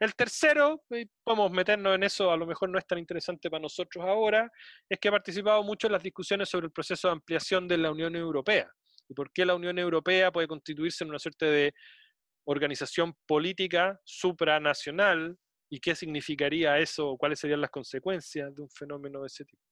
El 0.00 0.14
tercero, 0.14 0.84
podemos 1.22 1.50
meternos 1.50 1.94
en 1.94 2.02
eso, 2.02 2.30
a 2.30 2.36
lo 2.36 2.46
mejor 2.46 2.68
no 2.68 2.78
es 2.78 2.86
tan 2.86 2.98
interesante 2.98 3.48
para 3.48 3.62
nosotros 3.62 4.04
ahora, 4.04 4.50
es 4.88 4.98
que 4.98 5.08
ha 5.08 5.12
participado 5.12 5.62
mucho 5.62 5.86
en 5.86 5.92
las 5.92 6.02
discusiones 6.02 6.48
sobre 6.48 6.66
el 6.66 6.72
proceso 6.72 7.08
de 7.08 7.12
ampliación 7.12 7.68
de 7.68 7.78
la 7.78 7.90
Unión 7.90 8.16
Europea 8.16 8.70
y 9.08 9.14
por 9.14 9.32
qué 9.32 9.46
la 9.46 9.54
Unión 9.54 9.78
Europea 9.78 10.30
puede 10.32 10.48
constituirse 10.48 11.04
en 11.04 11.10
una 11.10 11.18
suerte 11.18 11.46
de 11.46 11.74
organización 12.44 13.14
política 13.26 14.00
supranacional 14.04 15.38
y 15.70 15.80
qué 15.80 15.94
significaría 15.94 16.78
eso, 16.78 17.16
cuáles 17.18 17.40
serían 17.40 17.60
las 17.60 17.70
consecuencias 17.70 18.54
de 18.54 18.62
un 18.62 18.70
fenómeno 18.70 19.20
de 19.20 19.26
ese 19.26 19.44
tipo. 19.44 19.62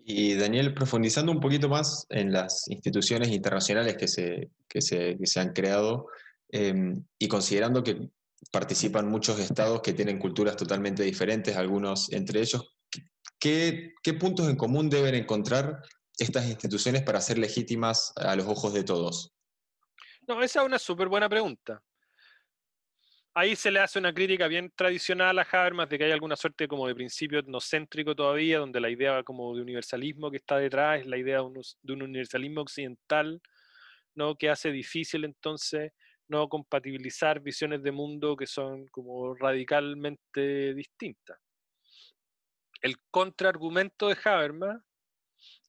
Y 0.00 0.34
Daniel, 0.34 0.74
profundizando 0.74 1.32
un 1.32 1.40
poquito 1.40 1.68
más 1.68 2.06
en 2.08 2.32
las 2.32 2.66
instituciones 2.68 3.28
internacionales 3.28 3.96
que 3.96 4.08
se, 4.08 4.50
se, 4.80 5.40
han 5.40 5.52
creado 5.52 6.06
em, 6.50 7.04
y 7.18 7.28
considerando 7.28 7.82
que 7.82 8.10
participan 8.50 9.08
muchos 9.08 9.38
estados 9.38 9.82
que 9.82 9.92
tienen 9.92 10.18
culturas 10.18 10.56
totalmente 10.56 11.02
diferentes, 11.02 11.56
algunos 11.56 12.12
entre 12.12 12.40
ellos, 12.40 12.74
¿qué, 13.38 13.92
qué 14.02 14.14
puntos 14.14 14.48
en 14.48 14.56
común 14.56 14.88
deben 14.88 15.14
encontrar 15.14 15.82
estas 16.16 16.46
instituciones 16.46 17.02
para 17.02 17.20
ser 17.20 17.38
legítimas 17.38 18.12
a 18.16 18.34
los 18.36 18.46
ojos 18.46 18.72
de 18.72 18.84
todos? 18.84 19.34
No, 20.26 20.42
esa 20.42 20.60
es 20.60 20.66
una 20.66 20.78
súper 20.78 21.08
buena 21.08 21.28
pregunta 21.28 21.82
ahí 23.34 23.54
se 23.56 23.70
le 23.70 23.80
hace 23.80 23.98
una 23.98 24.12
crítica 24.12 24.48
bien 24.48 24.72
tradicional 24.74 25.38
a 25.38 25.42
Habermas 25.42 25.88
de 25.88 25.98
que 25.98 26.04
hay 26.04 26.12
alguna 26.12 26.36
suerte 26.36 26.66
como 26.66 26.86
de 26.86 26.94
principio 26.94 27.38
etnocéntrico 27.38 28.14
todavía, 28.14 28.58
donde 28.58 28.80
la 28.80 28.90
idea 28.90 29.22
como 29.22 29.54
de 29.54 29.62
universalismo 29.62 30.30
que 30.30 30.38
está 30.38 30.56
detrás 30.58 31.00
es 31.00 31.06
la 31.06 31.16
idea 31.16 31.38
de 31.38 31.92
un, 31.92 32.02
universalismo 32.02 32.62
occidental, 32.62 33.40
¿no? 34.14 34.34
que 34.34 34.50
hace 34.50 34.72
difícil 34.72 35.24
entonces 35.24 35.92
no 36.28 36.48
compatibilizar 36.48 37.40
visiones 37.40 37.82
de 37.82 37.92
mundo 37.92 38.36
que 38.36 38.46
son 38.46 38.86
como 38.88 39.34
radicalmente 39.34 40.74
distintas. 40.74 41.38
El 42.82 42.96
contraargumento 43.10 44.08
de 44.08 44.18
Habermas 44.24 44.82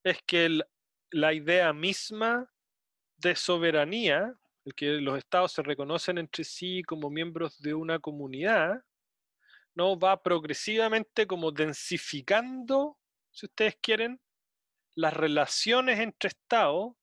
es 0.04 0.20
que 0.26 0.60
la 1.12 1.34
idea 1.34 1.74
misma 1.74 2.50
de 3.18 3.36
soberanía 3.36 4.34
que 4.76 5.02
los 5.02 5.18
estados 5.18 5.54
se 5.54 5.62
reconocen 5.62 6.18
entre 6.18 6.44
sí 6.44 6.84
como 6.84 7.10
miembros 7.10 7.62
de 7.62 7.74
una 7.74 8.00
comunidad, 8.00 8.84
¿no? 9.76 9.98
va 9.98 10.22
progresivamente 10.22 11.28
como 11.28 11.52
densificando, 11.52 12.98
si 13.32 13.46
ustedes 13.46 13.78
quieren, 13.82 14.20
las 14.96 15.14
relaciones 15.14 16.00
entre 16.00 16.30
estados 16.30 16.94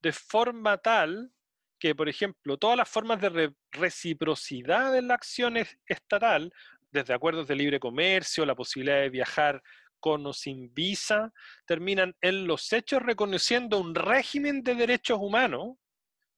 de 0.00 0.12
forma 0.12 0.78
tal 0.78 1.32
que, 1.78 1.94
por 1.94 2.08
ejemplo, 2.08 2.56
todas 2.58 2.76
las 2.76 2.88
formas 2.88 3.20
de 3.20 3.54
reciprocidad 3.72 4.96
en 4.96 5.08
la 5.08 5.14
acción 5.14 5.56
estatal, 5.86 6.52
desde 6.92 7.12
acuerdos 7.12 7.48
de 7.48 7.56
libre 7.56 7.80
comercio, 7.80 8.46
la 8.46 8.54
posibilidad 8.54 9.00
de 9.00 9.10
viajar 9.10 9.62
con 9.98 10.24
o 10.26 10.32
sin 10.32 10.72
visa, 10.72 11.32
terminan 11.66 12.14
en 12.20 12.46
los 12.46 12.72
hechos 12.72 13.02
reconociendo 13.02 13.78
un 13.78 13.94
régimen 13.94 14.62
de 14.62 14.74
derechos 14.74 15.18
humanos 15.20 15.76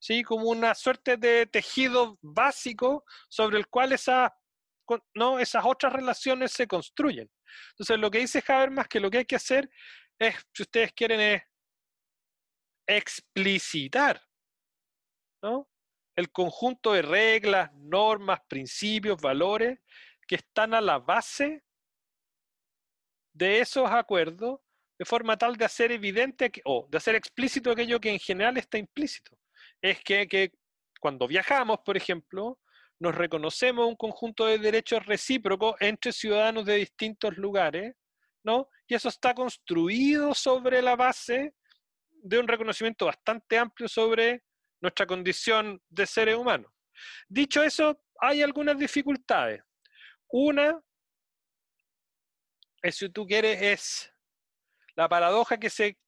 ¿sí? 0.04 0.22
como 0.22 0.50
una 0.50 0.74
suerte 0.74 1.16
de 1.16 1.46
tejido 1.46 2.18
básico 2.20 3.04
sobre 3.26 3.56
el 3.56 3.68
cual 3.68 3.96
¿no? 5.14 5.38
esas 5.38 5.64
otras 5.64 5.92
relaciones 5.94 6.52
se 6.52 6.66
construyen. 6.66 7.30
Entonces, 7.70 7.98
lo 7.98 8.10
que 8.10 8.18
dice 8.18 8.44
Habermas 8.46 8.86
que 8.86 9.00
lo 9.00 9.10
que 9.10 9.18
hay 9.18 9.24
que 9.24 9.36
hacer 9.36 9.70
es, 10.18 10.34
si 10.52 10.62
ustedes 10.62 10.92
quieren, 10.92 11.20
es 11.20 11.42
explicitar 12.86 14.22
¿no? 15.42 15.70
el 16.16 16.30
conjunto 16.30 16.92
de 16.92 17.00
reglas, 17.00 17.72
normas, 17.72 18.40
principios, 18.46 19.18
valores 19.22 19.78
que 20.28 20.34
están 20.34 20.74
a 20.74 20.82
la 20.82 20.98
base 20.98 21.64
de 23.32 23.60
esos 23.60 23.90
acuerdos 23.90 24.60
de 24.98 25.06
forma 25.06 25.38
tal 25.38 25.56
de 25.56 25.64
hacer 25.64 25.92
evidente 25.92 26.52
o 26.66 26.86
de 26.90 26.98
hacer 26.98 27.14
explícito 27.14 27.70
aquello 27.70 27.98
que 27.98 28.10
en 28.10 28.18
general 28.18 28.58
está 28.58 28.76
implícito 28.76 29.34
es 29.85 30.03
que, 30.03 30.51
cuando 30.99 31.29
viajamos, 31.29 31.81
por 31.85 31.99
ejemplo, 31.99 32.59
nos 32.99 33.14
reconocemos 33.14 33.87
un 33.87 33.97
conjunto 33.97 34.47
de 34.47 34.59
derechos 34.59 35.05
recíprocos 35.05 35.75
entre 35.79 36.11
ciudadanos 36.11 36.64
de 36.64 36.77
distintos 36.77 37.37
lugares, 37.37 37.94
¿no? 38.42 38.70
Y 38.87 38.94
eso 38.94 39.11
está 39.11 39.35
construido 39.35 40.33
sobre 40.33 40.81
la 40.81 40.97
base 40.97 41.55
de 42.11 42.38
un 42.38 42.49
reconocimiento 42.49 43.05
bastante 43.05 43.59
amplio 43.59 43.87
sobre 43.87 44.42
nuestra 44.81 45.07
condición 45.07 45.83
de 45.90 46.07
seres 46.07 46.37
humanos. 46.37 46.73
Dicho 47.29 47.62
eso, 47.62 48.01
hay 48.18 48.40
algunas 48.40 48.79
dificultades. 48.79 49.62
Una, 50.29 50.81
es, 52.81 52.97
si 52.97 53.11
tú 53.11 53.27
quieres, 53.27 53.61
es 53.61 54.12
la 54.97 55.11
paradoja 55.11 55.59
que 55.59 55.68
se 55.68 55.99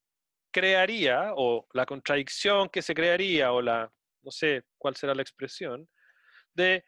crearía, 0.56 1.34
o 1.36 1.66
la 1.74 1.84
contradicción 1.84 2.70
que 2.70 2.80
se 2.80 2.94
crearía, 2.94 3.52
o 3.52 3.60
la, 3.60 3.92
no 4.22 4.30
sé 4.30 4.64
cuál 4.78 4.96
será 4.96 5.14
la 5.14 5.20
expresión, 5.20 5.86
de, 6.54 6.82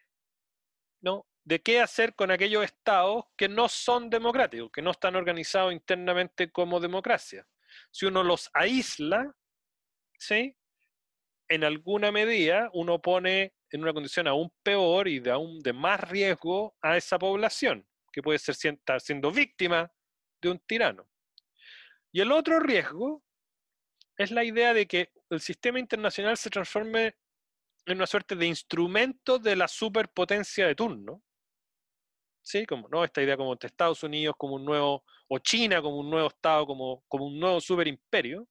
¿no? 1.02 1.26
de 1.44 1.60
qué 1.60 1.82
hacer 1.82 2.14
con 2.14 2.30
aquellos 2.30 2.64
estados 2.64 3.24
que 3.36 3.46
no 3.46 3.68
son 3.68 4.08
democráticos, 4.08 4.70
que 4.72 4.80
no 4.80 4.92
están 4.92 5.16
organizados 5.16 5.74
internamente 5.74 6.50
como 6.50 6.80
democracia. 6.80 7.46
Si 7.90 8.06
uno 8.06 8.22
los 8.22 8.48
aísla, 8.54 9.36
¿sí? 10.18 10.56
en 11.50 11.64
alguna 11.64 12.10
medida 12.10 12.70
uno 12.72 13.02
pone 13.02 13.52
en 13.70 13.82
una 13.82 13.92
condición 13.92 14.28
aún 14.28 14.50
peor 14.62 15.08
y 15.08 15.18
de 15.20 15.30
aún 15.30 15.60
de 15.60 15.74
más 15.74 16.00
riesgo 16.08 16.74
a 16.80 16.96
esa 16.96 17.18
población, 17.18 17.86
que 18.10 18.22
puede 18.22 18.38
ser, 18.38 18.56
estar 18.72 18.98
siendo 19.02 19.30
víctima 19.30 19.92
de 20.40 20.52
un 20.52 20.58
tirano. 20.60 21.06
Y 22.10 22.22
el 22.22 22.32
otro 22.32 22.60
riesgo 22.60 23.22
es 24.18 24.32
la 24.32 24.44
idea 24.44 24.74
de 24.74 24.86
que 24.86 25.12
el 25.30 25.40
sistema 25.40 25.78
internacional 25.78 26.36
se 26.36 26.50
transforme 26.50 27.16
en 27.86 27.96
una 27.96 28.06
suerte 28.06 28.34
de 28.34 28.46
instrumento 28.46 29.38
de 29.38 29.56
la 29.56 29.68
superpotencia 29.68 30.66
de 30.66 30.74
turno. 30.74 31.22
¿Sí? 32.42 32.66
Como, 32.66 32.88
¿no? 32.88 33.04
Esta 33.04 33.22
idea 33.22 33.36
como 33.36 33.54
de 33.54 33.66
Estados 33.66 34.02
Unidos 34.02 34.34
como 34.36 34.56
un 34.56 34.64
nuevo, 34.64 35.04
o 35.28 35.38
China 35.38 35.80
como 35.80 35.98
un 35.98 36.10
nuevo 36.10 36.28
Estado, 36.28 36.66
como, 36.66 37.04
como 37.06 37.26
un 37.26 37.38
nuevo 37.38 37.60
superimperio, 37.60 38.48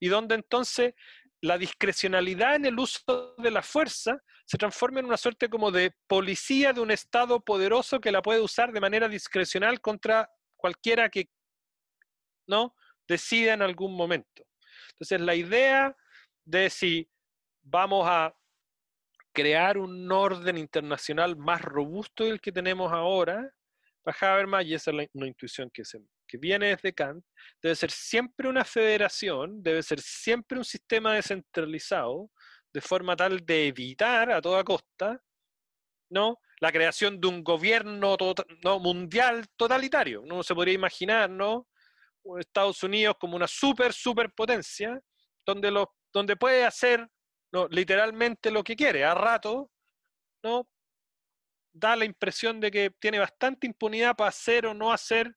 y 0.00 0.08
donde 0.08 0.36
entonces 0.36 0.94
la 1.42 1.58
discrecionalidad 1.58 2.56
en 2.56 2.64
el 2.64 2.78
uso 2.78 3.34
de 3.36 3.50
la 3.50 3.62
fuerza 3.62 4.16
se 4.46 4.56
transforma 4.56 5.00
en 5.00 5.06
una 5.06 5.16
suerte 5.16 5.50
como 5.50 5.70
de 5.70 5.94
policía 6.06 6.72
de 6.72 6.80
un 6.80 6.90
Estado 6.90 7.40
poderoso 7.44 8.00
que 8.00 8.12
la 8.12 8.22
puede 8.22 8.40
usar 8.40 8.72
de 8.72 8.80
manera 8.80 9.08
discrecional 9.08 9.80
contra 9.80 10.30
cualquiera 10.56 11.10
que 11.10 11.28
no 12.46 12.74
decida 13.06 13.52
en 13.52 13.62
algún 13.62 13.94
momento. 13.94 14.46
Entonces, 14.90 15.20
la 15.20 15.34
idea 15.34 15.96
de 16.44 16.70
si 16.70 17.08
vamos 17.62 18.06
a 18.08 18.34
crear 19.32 19.78
un 19.78 20.10
orden 20.12 20.56
internacional 20.58 21.36
más 21.36 21.60
robusto 21.60 22.24
del 22.24 22.40
que 22.40 22.52
tenemos 22.52 22.92
ahora, 22.92 23.50
para 24.04 24.34
Habermas, 24.34 24.64
y 24.64 24.74
esa 24.74 24.90
es 24.92 25.08
una 25.14 25.26
intuición 25.26 25.70
que, 25.72 25.84
se, 25.84 25.98
viene 26.34 26.68
desde 26.68 26.92
Kant, 26.92 27.24
debe 27.62 27.74
ser 27.74 27.90
siempre 27.90 28.48
una 28.48 28.64
federación, 28.64 29.62
debe 29.62 29.82
ser 29.82 30.00
siempre 30.00 30.58
un 30.58 30.64
sistema 30.64 31.14
descentralizado, 31.14 32.30
de 32.72 32.80
forma 32.80 33.16
tal 33.16 33.44
de 33.46 33.68
evitar 33.68 34.30
a 34.30 34.42
toda 34.42 34.64
costa 34.64 35.20
¿no? 36.10 36.40
la 36.60 36.72
creación 36.72 37.20
de 37.20 37.28
un 37.28 37.44
gobierno 37.44 38.16
¿no? 38.64 38.80
mundial 38.80 39.46
totalitario. 39.56 40.22
No 40.26 40.42
se 40.42 40.54
podría 40.54 40.74
imaginar 40.74 41.30
¿no? 41.30 41.68
Estados 42.38 42.82
Unidos 42.82 43.16
como 43.18 43.36
una 43.36 43.46
super, 43.46 43.92
superpotencia, 43.92 45.00
donde, 45.46 45.70
lo, 45.70 45.94
donde 46.12 46.36
puede 46.36 46.64
hacer 46.64 47.08
¿no? 47.52 47.68
literalmente 47.68 48.50
lo 48.50 48.64
que 48.64 48.76
quiere. 48.76 49.04
A 49.04 49.14
rato, 49.14 49.70
¿no? 50.42 50.68
da 51.72 51.96
la 51.96 52.04
impresión 52.04 52.60
de 52.60 52.70
que 52.70 52.90
tiene 53.00 53.18
bastante 53.18 53.66
impunidad 53.66 54.14
para 54.14 54.28
hacer 54.28 54.66
o 54.66 54.74
no 54.74 54.92
hacer 54.92 55.36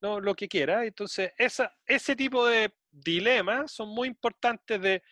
¿no? 0.00 0.20
lo 0.20 0.34
que 0.34 0.48
quiera. 0.48 0.84
Entonces, 0.86 1.32
esa, 1.36 1.74
ese 1.84 2.14
tipo 2.14 2.46
de 2.46 2.74
dilemas 2.90 3.72
son 3.72 3.88
muy 3.88 4.08
importantes 4.08 4.80
de, 4.80 5.02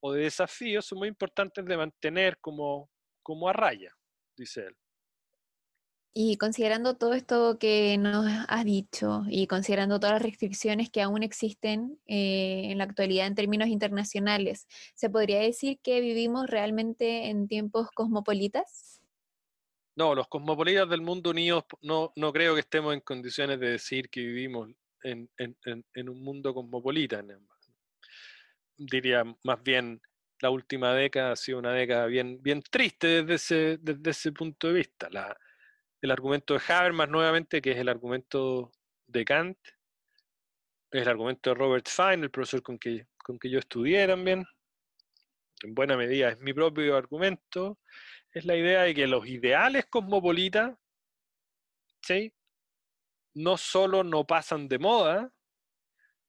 o 0.00 0.12
de 0.12 0.22
desafíos, 0.22 0.86
son 0.86 0.98
muy 0.98 1.08
importantes 1.08 1.64
de 1.64 1.76
mantener 1.76 2.38
como, 2.40 2.90
como 3.22 3.48
a 3.48 3.52
raya, 3.52 3.92
dice 4.36 4.66
él. 4.66 4.76
Y 6.18 6.38
considerando 6.38 6.94
todo 6.94 7.12
esto 7.12 7.58
que 7.58 7.98
nos 7.98 8.24
has 8.48 8.64
dicho 8.64 9.24
y 9.28 9.46
considerando 9.46 10.00
todas 10.00 10.14
las 10.14 10.22
restricciones 10.22 10.88
que 10.88 11.02
aún 11.02 11.22
existen 11.22 11.98
eh, 12.06 12.70
en 12.70 12.78
la 12.78 12.84
actualidad 12.84 13.26
en 13.26 13.34
términos 13.34 13.68
internacionales, 13.68 14.66
¿se 14.94 15.10
podría 15.10 15.40
decir 15.40 15.78
que 15.82 16.00
vivimos 16.00 16.48
realmente 16.48 17.28
en 17.28 17.48
tiempos 17.48 17.90
cosmopolitas? 17.90 19.02
No, 19.94 20.14
los 20.14 20.26
cosmopolitas 20.28 20.88
del 20.88 21.02
mundo 21.02 21.28
unido 21.28 21.66
no, 21.82 22.14
no 22.16 22.32
creo 22.32 22.54
que 22.54 22.60
estemos 22.60 22.94
en 22.94 23.00
condiciones 23.00 23.60
de 23.60 23.72
decir 23.72 24.08
que 24.08 24.20
vivimos 24.20 24.70
en, 25.02 25.28
un 26.08 26.24
mundo 26.24 26.54
cosmopolita. 26.54 27.22
Diría 28.78 29.22
más 29.44 29.62
bien 29.62 30.00
la 30.40 30.48
última 30.48 30.94
década 30.94 31.32
ha 31.32 31.36
sido 31.36 31.58
una 31.58 31.72
década 31.72 32.06
bien, 32.06 32.42
bien 32.42 32.62
triste 32.62 33.22
desde 33.22 33.34
ese, 33.34 33.78
desde 33.82 34.10
ese 34.12 34.32
punto 34.32 34.68
de 34.68 34.72
vista. 34.72 35.10
El 36.00 36.10
argumento 36.10 36.54
de 36.54 36.60
Habermas 36.68 37.08
nuevamente, 37.08 37.60
que 37.62 37.72
es 37.72 37.78
el 37.78 37.88
argumento 37.88 38.72
de 39.06 39.24
Kant, 39.24 39.58
es 40.90 41.02
el 41.02 41.08
argumento 41.08 41.50
de 41.50 41.54
Robert 41.54 41.88
Fine, 41.88 42.24
el 42.24 42.30
profesor 42.30 42.62
con 42.62 42.78
que, 42.78 43.06
con 43.16 43.38
yo 43.42 43.58
estudié 43.58 44.06
también, 44.06 44.44
en 45.62 45.74
buena 45.74 45.96
medida 45.96 46.30
es 46.30 46.38
mi 46.38 46.52
propio 46.52 46.96
argumento, 46.96 47.78
es 48.30 48.44
la 48.44 48.56
idea 48.56 48.82
de 48.82 48.94
que 48.94 49.06
los 49.06 49.26
ideales 49.26 49.86
cosmopolitas, 49.86 50.76
¿sí? 52.02 52.32
no 53.34 53.56
solo 53.56 54.02
no 54.02 54.26
pasan 54.26 54.68
de 54.68 54.78
moda, 54.78 55.30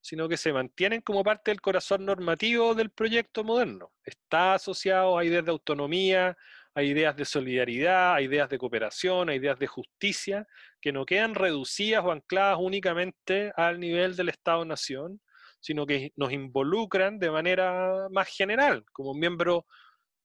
sino 0.02 0.28
que 0.30 0.38
se 0.38 0.54
mantienen 0.54 1.02
como 1.02 1.24
parte 1.24 1.52
del 1.52 1.62
corazón 1.62 2.06
normativo 2.06 2.76
del 2.76 2.90
proyecto 2.90 3.44
moderno. 3.44 3.92
Está 4.04 4.54
asociado 4.56 5.18
a 5.18 5.26
ideas 5.26 5.44
de 5.46 5.52
autonomía, 5.52 6.38
hay 6.78 6.92
ideas 6.92 7.16
de 7.16 7.26
solidaridad, 7.26 8.14
hay 8.14 8.26
ideas 8.26 8.50
de 8.50 8.60
cooperación, 8.60 9.30
hay 9.30 9.38
ideas 9.38 9.58
de 9.58 9.66
justicia, 9.66 10.48
que 10.80 10.92
no 10.92 11.08
quedan 11.08 11.34
reducidas 11.34 12.06
o 12.06 12.12
ancladas 12.12 12.60
únicamente 12.62 13.52
al 13.58 13.80
nivel 13.80 14.16
del 14.16 14.30
Estado-Nación, 14.30 15.20
sino 15.60 15.88
que 15.88 16.12
nos 16.16 16.32
involucran 16.32 17.18
de 17.18 17.32
manera 17.32 18.08
más 18.12 18.28
general, 18.28 18.86
como 18.94 19.16
miembros, 19.16 19.64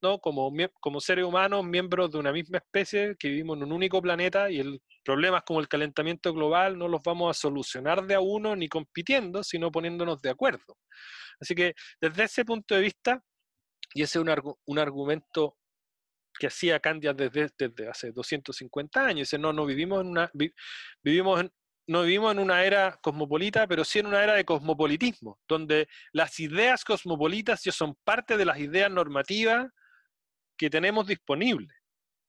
¿no? 0.02 0.18
como, 0.18 0.52
como 0.78 1.00
seres 1.00 1.24
humanos, 1.24 1.64
miembros 1.64 2.12
de 2.12 2.18
una 2.18 2.32
misma 2.32 2.58
especie 2.58 3.16
que 3.18 3.28
vivimos 3.28 3.56
en 3.56 3.62
un 3.62 3.72
único 3.72 4.02
planeta 4.02 4.50
y 4.50 4.60
el 4.60 4.82
problemas 5.02 5.44
como 5.44 5.58
el 5.58 5.68
calentamiento 5.68 6.34
global 6.34 6.76
no 6.76 6.86
los 6.86 7.00
vamos 7.02 7.30
a 7.30 7.40
solucionar 7.40 8.06
de 8.06 8.14
a 8.14 8.20
uno 8.20 8.54
ni 8.54 8.68
compitiendo, 8.68 9.42
sino 9.42 9.72
poniéndonos 9.72 10.20
de 10.20 10.28
acuerdo. 10.28 10.76
Así 11.40 11.54
que 11.54 11.72
desde 11.98 12.24
ese 12.24 12.44
punto 12.44 12.74
de 12.74 12.82
vista, 12.82 13.24
y 13.94 14.02
ese 14.02 14.18
es 14.18 14.24
un, 14.24 14.54
un 14.66 14.78
argumento 14.78 15.56
que 16.38 16.46
hacía 16.46 16.80
Candia 16.80 17.12
desde, 17.12 17.50
desde, 17.58 17.88
hace 17.88 18.12
250 18.12 19.04
años. 19.04 19.28
Dice, 19.28 19.38
no, 19.38 19.52
no 19.52 19.66
vivimos 19.66 20.00
en 20.02 20.08
una, 20.08 20.30
vivimos 21.02 21.44
no 21.86 22.02
vivimos 22.02 22.32
en 22.32 22.38
una 22.38 22.64
era 22.64 22.96
cosmopolita, 23.02 23.66
pero 23.66 23.84
sí 23.84 23.98
en 23.98 24.06
una 24.06 24.22
era 24.22 24.34
de 24.34 24.44
cosmopolitismo, 24.44 25.40
donde 25.48 25.88
las 26.12 26.38
ideas 26.38 26.84
cosmopolitas 26.84 27.64
ya 27.64 27.72
son 27.72 27.96
parte 28.04 28.36
de 28.36 28.44
las 28.44 28.58
ideas 28.58 28.90
normativas 28.90 29.66
que 30.56 30.70
tenemos 30.70 31.06
disponibles 31.06 31.76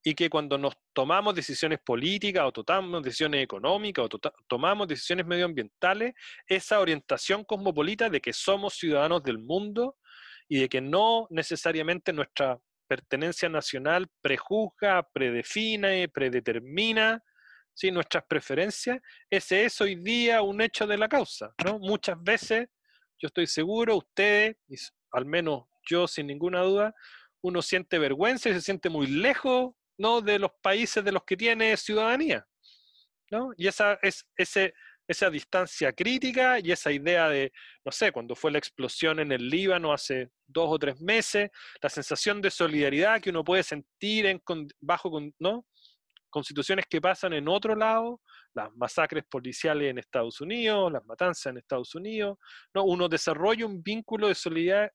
y 0.04 0.16
que 0.16 0.30
cuando 0.30 0.58
nos 0.58 0.74
tomamos 0.92 1.34
decisiones 1.34 1.80
políticas 1.80 2.44
o 2.46 2.52
tomamos 2.52 3.04
decisiones 3.04 3.44
económicas 3.44 4.06
o 4.06 4.10
tomamos 4.48 4.88
decisiones 4.88 5.26
medioambientales, 5.26 6.13
esa 6.46 6.80
orientación 6.80 7.46
cosmopolita 7.46 8.10
de 8.10 8.20
que 8.20 8.34
somos 8.34 8.74
ciudadanos 8.74 9.24
del 9.24 9.38
mundo 9.38 9.98
y 10.50 10.60
de 10.60 10.68
que 10.68 10.82
no 10.82 11.28
necesariamente 11.30 12.12
nuestra 12.12 12.60
pertenencia 12.88 13.50
nacional 13.50 14.08
prejuzga, 14.22 15.08
predefine, 15.13 16.08
predetermina 16.10 17.24
¿sí? 17.74 17.91
nuestras 17.91 18.24
preferencias, 18.26 19.00
ese 19.30 19.65
es 19.65 19.80
hoy 19.82 19.96
día 19.96 20.41
un 20.41 20.62
hecho 20.62 20.88
de 20.88 20.98
la 20.98 21.08
causa. 21.08 21.54
¿no? 21.63 21.80
Muchas 21.80 22.22
veces, 22.22 22.67
yo 23.19 23.28
estoy 23.28 23.48
seguro, 23.48 23.98
ustedes, 23.98 24.58
al 25.12 25.26
menos 25.26 25.65
yo 25.89 26.08
sin 26.08 26.28
ninguna 26.28 26.62
duda, 26.62 26.96
uno 27.41 27.62
siente 27.62 28.00
vergüenza 28.00 28.50
y 28.50 28.54
se 28.54 28.62
siente 28.62 28.89
muy 28.89 29.08
lejos 29.08 29.74
¿no? 29.98 30.22
de 30.22 30.39
los 30.39 30.52
países 30.62 31.04
de 31.04 31.12
los 31.12 31.24
que 31.24 31.38
tiene 31.38 31.76
ciudadanía. 31.78 32.46
¿no? 33.32 33.52
Y 33.58 33.67
esa, 33.67 33.98
es, 34.02 34.26
ese, 34.38 34.74
esa 35.08 35.30
distancia 35.30 35.92
crítica 35.92 36.60
y 36.60 36.72
esa 36.72 36.92
idea 36.92 37.30
de, 37.30 37.52
no 37.84 37.92
sé, 37.92 38.12
cuando 38.12 38.36
fue 38.36 38.52
la 38.52 38.58
explosión 38.58 39.20
en 39.20 39.32
el 39.32 39.50
Líbano 39.50 39.92
hace 39.92 40.30
dos 40.48 40.70
o 40.70 40.80
tres 40.80 41.00
meses, 41.02 41.50
la 41.82 41.89
sensación 41.89 42.42
de 42.42 42.50
solidaridad 42.50 43.22
que 43.22 43.30
uno 43.30 43.44
puede 43.44 43.63
sentir 43.63 44.26
en, 44.26 44.42
bajo 44.80 45.12
¿no? 45.39 45.66
constituciones 46.30 46.86
que 46.89 47.02
pasan 47.02 47.34
en 47.34 47.48
otro 47.48 47.76
lado, 47.76 48.22
las 48.56 48.74
masacres 48.76 49.24
policiales 49.30 49.89
en 49.89 49.98
Estados 49.98 50.42
Unidos, 50.42 50.92
las 50.92 51.06
matanzas 51.06 51.48
en 51.48 51.58
Estados 51.58 51.94
Unidos, 51.96 52.38
¿no? 52.74 52.84
uno 52.84 53.10
desarrolla 53.10 53.66
un 53.66 53.84
vínculo 53.84 54.28
de 54.28 54.36
solidaridad 54.36 54.92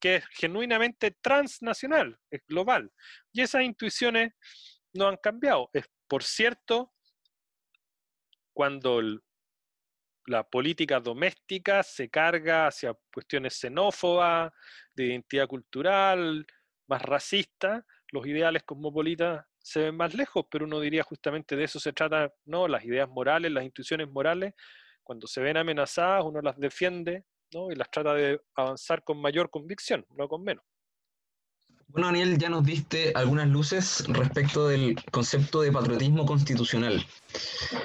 que 0.00 0.16
es 0.16 0.24
genuinamente 0.28 1.16
transnacional, 1.20 2.16
es 2.30 2.40
global. 2.46 2.90
Y 3.32 3.42
esas 3.42 3.62
intuiciones 3.64 4.32
no 4.94 5.08
han 5.08 5.16
cambiado. 5.16 5.68
Es, 5.72 5.86
por 6.06 6.22
cierto, 6.22 6.92
cuando 8.54 9.00
el, 9.00 9.20
la 10.28 10.44
política 10.44 11.00
doméstica 11.00 11.82
se 11.82 12.08
carga 12.08 12.66
hacia 12.66 12.94
cuestiones 13.12 13.54
xenófobas, 13.54 14.52
de 14.94 15.06
identidad 15.06 15.46
cultural, 15.46 16.46
más 16.86 17.02
racista, 17.02 17.84
los 18.12 18.26
ideales 18.26 18.62
cosmopolitas 18.64 19.44
se 19.58 19.80
ven 19.80 19.96
más 19.96 20.14
lejos, 20.14 20.46
pero 20.50 20.64
uno 20.64 20.80
diría 20.80 21.02
justamente 21.02 21.56
de 21.56 21.64
eso 21.64 21.78
se 21.78 21.92
trata, 21.92 22.32
¿no? 22.46 22.68
Las 22.68 22.84
ideas 22.84 23.08
morales, 23.08 23.52
las 23.52 23.64
intuiciones 23.64 24.08
morales, 24.08 24.54
cuando 25.02 25.26
se 25.26 25.40
ven 25.40 25.56
amenazadas, 25.56 26.24
uno 26.24 26.40
las 26.40 26.58
defiende, 26.58 27.24
¿no? 27.52 27.70
Y 27.70 27.74
las 27.74 27.90
trata 27.90 28.14
de 28.14 28.40
avanzar 28.54 29.02
con 29.04 29.20
mayor 29.20 29.50
convicción, 29.50 30.06
no 30.10 30.28
con 30.28 30.42
menos. 30.42 30.64
Bueno, 31.88 32.08
Daniel, 32.08 32.38
ya 32.38 32.50
nos 32.50 32.64
diste 32.64 33.12
algunas 33.14 33.48
luces 33.48 34.04
respecto 34.08 34.68
del 34.68 35.02
concepto 35.10 35.62
de 35.62 35.72
patriotismo 35.72 36.26
constitucional. 36.26 37.04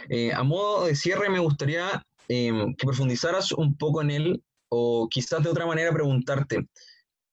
Eh, 0.10 0.34
a 0.34 0.44
modo 0.44 0.88
de 0.88 0.96
cierre, 0.96 1.30
me 1.30 1.40
gustaría 1.40 2.06
em, 2.28 2.76
que 2.76 2.86
profundizaras 2.86 3.52
un 3.52 3.78
poco 3.78 4.02
en 4.02 4.12
él 4.12 4.44
o 4.70 5.08
quizás 5.10 5.44
de 5.44 5.50
otra 5.50 5.66
manera 5.66 5.92
preguntarte, 5.92 6.68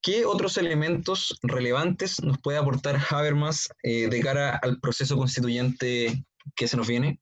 ¿qué 0.02 0.24
otros 0.24 0.56
elementos 0.58 1.38
relevantes 1.42 2.22
nos 2.22 2.38
puede 2.38 2.58
aportar 2.58 2.98
Habermas 3.10 3.68
eh, 3.82 4.08
de 4.08 4.20
cara 4.20 4.56
al 4.62 4.78
proceso 4.80 5.16
constituyente 5.16 6.24
que 6.54 6.68
se 6.68 6.76
nos 6.76 6.88
viene? 6.88 7.20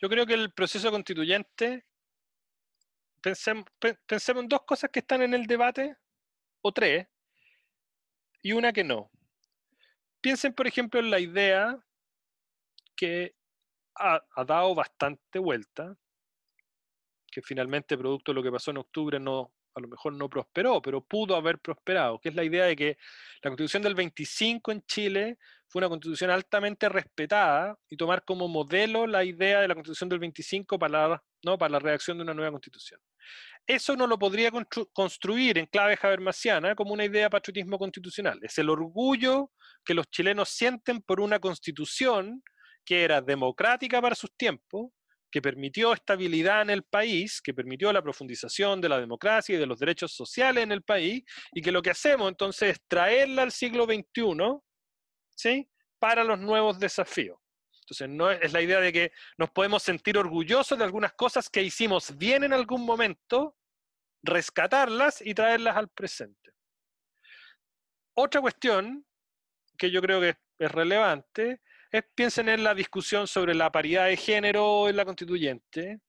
Yo 0.00 0.08
creo 0.08 0.26
que 0.26 0.34
el 0.34 0.52
proceso 0.52 0.90
constituyente, 0.90 1.86
pensemos, 3.20 3.64
pensemos 4.06 4.42
en 4.42 4.48
dos 4.48 4.62
cosas 4.66 4.90
que 4.92 5.00
están 5.00 5.22
en 5.22 5.34
el 5.34 5.46
debate, 5.46 5.96
o 6.62 6.72
tres, 6.72 7.06
y 8.42 8.52
una 8.52 8.72
que 8.72 8.84
no. 8.84 9.10
Piensen, 10.20 10.52
por 10.52 10.66
ejemplo, 10.66 11.00
en 11.00 11.10
la 11.10 11.20
idea 11.20 11.78
que 12.96 13.34
ha, 13.96 14.20
dado 14.46 14.74
bastante 14.74 15.38
vuelta, 15.38 15.96
que 17.34 17.42
finalmente, 17.42 17.98
producto 17.98 18.30
de 18.30 18.36
lo 18.36 18.42
que 18.44 18.52
pasó 18.52 18.70
en 18.70 18.78
octubre, 18.78 19.18
no, 19.18 19.52
a 19.74 19.80
lo 19.80 19.88
mejor 19.88 20.12
no 20.12 20.30
prosperó, 20.30 20.80
pero 20.80 21.00
pudo 21.00 21.34
haber 21.34 21.58
prosperado, 21.58 22.20
que 22.20 22.28
es 22.28 22.34
la 22.36 22.44
idea 22.44 22.64
de 22.64 22.76
que 22.76 22.96
la 23.42 23.50
constitución 23.50 23.82
del 23.82 23.96
25 23.96 24.70
en 24.70 24.82
Chile 24.86 25.38
fue 25.66 25.80
una 25.80 25.88
constitución 25.88 26.30
altamente 26.30 26.88
respetada 26.88 27.76
y 27.90 27.96
tomar 27.96 28.24
como 28.24 28.46
modelo 28.46 29.08
la 29.08 29.24
idea 29.24 29.60
de 29.60 29.66
la 29.66 29.74
constitución 29.74 30.08
del 30.08 30.20
25 30.20 30.78
para 30.78 31.08
la, 31.08 31.24
¿no? 31.42 31.58
para 31.58 31.72
la 31.72 31.78
redacción 31.80 32.18
de 32.18 32.22
una 32.22 32.34
nueva 32.34 32.52
constitución. 32.52 33.00
Eso 33.66 33.96
no 33.96 34.06
lo 34.06 34.16
podría 34.16 34.52
construir 34.92 35.58
en 35.58 35.66
clave 35.66 35.98
habermasiana 36.00 36.76
como 36.76 36.92
una 36.92 37.04
idea 37.04 37.24
de 37.24 37.30
patriotismo 37.30 37.78
constitucional. 37.78 38.38
Es 38.42 38.58
el 38.58 38.68
orgullo 38.68 39.50
que 39.84 39.94
los 39.94 40.08
chilenos 40.08 40.50
sienten 40.50 41.00
por 41.00 41.18
una 41.18 41.40
constitución 41.40 42.44
que 42.84 43.02
era 43.02 43.20
democrática 43.22 44.00
para 44.00 44.14
sus 44.14 44.30
tiempos, 44.36 44.92
que 45.34 45.42
permitió 45.42 45.92
estabilidad 45.92 46.62
en 46.62 46.70
el 46.70 46.84
país, 46.84 47.40
que 47.42 47.52
permitió 47.52 47.92
la 47.92 48.00
profundización 48.00 48.80
de 48.80 48.88
la 48.88 49.00
democracia 49.00 49.56
y 49.56 49.58
de 49.58 49.66
los 49.66 49.80
derechos 49.80 50.12
sociales 50.12 50.62
en 50.62 50.70
el 50.70 50.82
país, 50.82 51.24
y 51.50 51.60
que 51.60 51.72
lo 51.72 51.82
que 51.82 51.90
hacemos 51.90 52.28
entonces 52.28 52.76
es 52.76 52.82
traerla 52.86 53.42
al 53.42 53.50
siglo 53.50 53.84
XXI 53.84 54.60
¿sí? 55.34 55.68
para 55.98 56.22
los 56.22 56.38
nuevos 56.38 56.78
desafíos. 56.78 57.36
Entonces, 57.80 58.08
no 58.10 58.30
es, 58.30 58.52
la 58.52 58.62
idea 58.62 58.78
de 58.78 58.92
que 58.92 59.10
nos 59.36 59.50
podemos 59.50 59.82
sentir 59.82 60.16
orgullosos 60.16 60.78
de 60.78 60.84
algunas 60.84 61.14
cosas 61.14 61.50
que 61.50 61.64
hicimos 61.64 62.16
bien 62.16 62.44
en 62.44 62.52
algún 62.52 62.86
momento, 62.86 63.56
rescatarlas 64.22 65.20
y 65.20 65.34
traerlas 65.34 65.76
al 65.76 65.88
presente. 65.88 66.52
Otra 68.14 68.40
cuestión 68.40 69.04
que 69.76 69.90
yo 69.90 70.00
creo 70.00 70.20
que 70.20 70.36
es 70.60 70.70
relevante 70.70 71.60
piensen 72.02 72.48
en 72.48 72.64
la 72.64 72.74
discusión 72.74 73.26
sobre 73.26 73.54
la 73.54 73.70
paridad 73.70 74.06
de 74.06 74.16
género 74.16 74.88
en 74.88 74.96
la 74.96 75.04
constituyente 75.04 76.00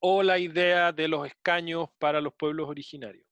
o 0.00 0.22
la 0.22 0.38
idea 0.38 0.92
de 0.92 1.08
los 1.08 1.26
escaños 1.26 1.88
para 1.98 2.20
los 2.20 2.34
pueblos 2.34 2.68
originarios. 2.68 3.26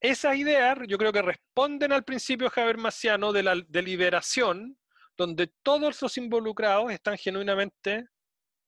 Esas 0.00 0.36
ideas 0.36 0.78
yo 0.86 0.96
creo 0.96 1.12
que 1.12 1.22
responden 1.22 1.92
al 1.92 2.04
principio 2.04 2.50
habermasiano 2.54 3.32
de 3.32 3.42
la 3.42 3.54
deliberación, 3.68 4.78
donde 5.16 5.48
todos 5.62 6.00
los 6.00 6.16
involucrados 6.16 6.90
están 6.90 7.18
genuinamente, 7.18 8.06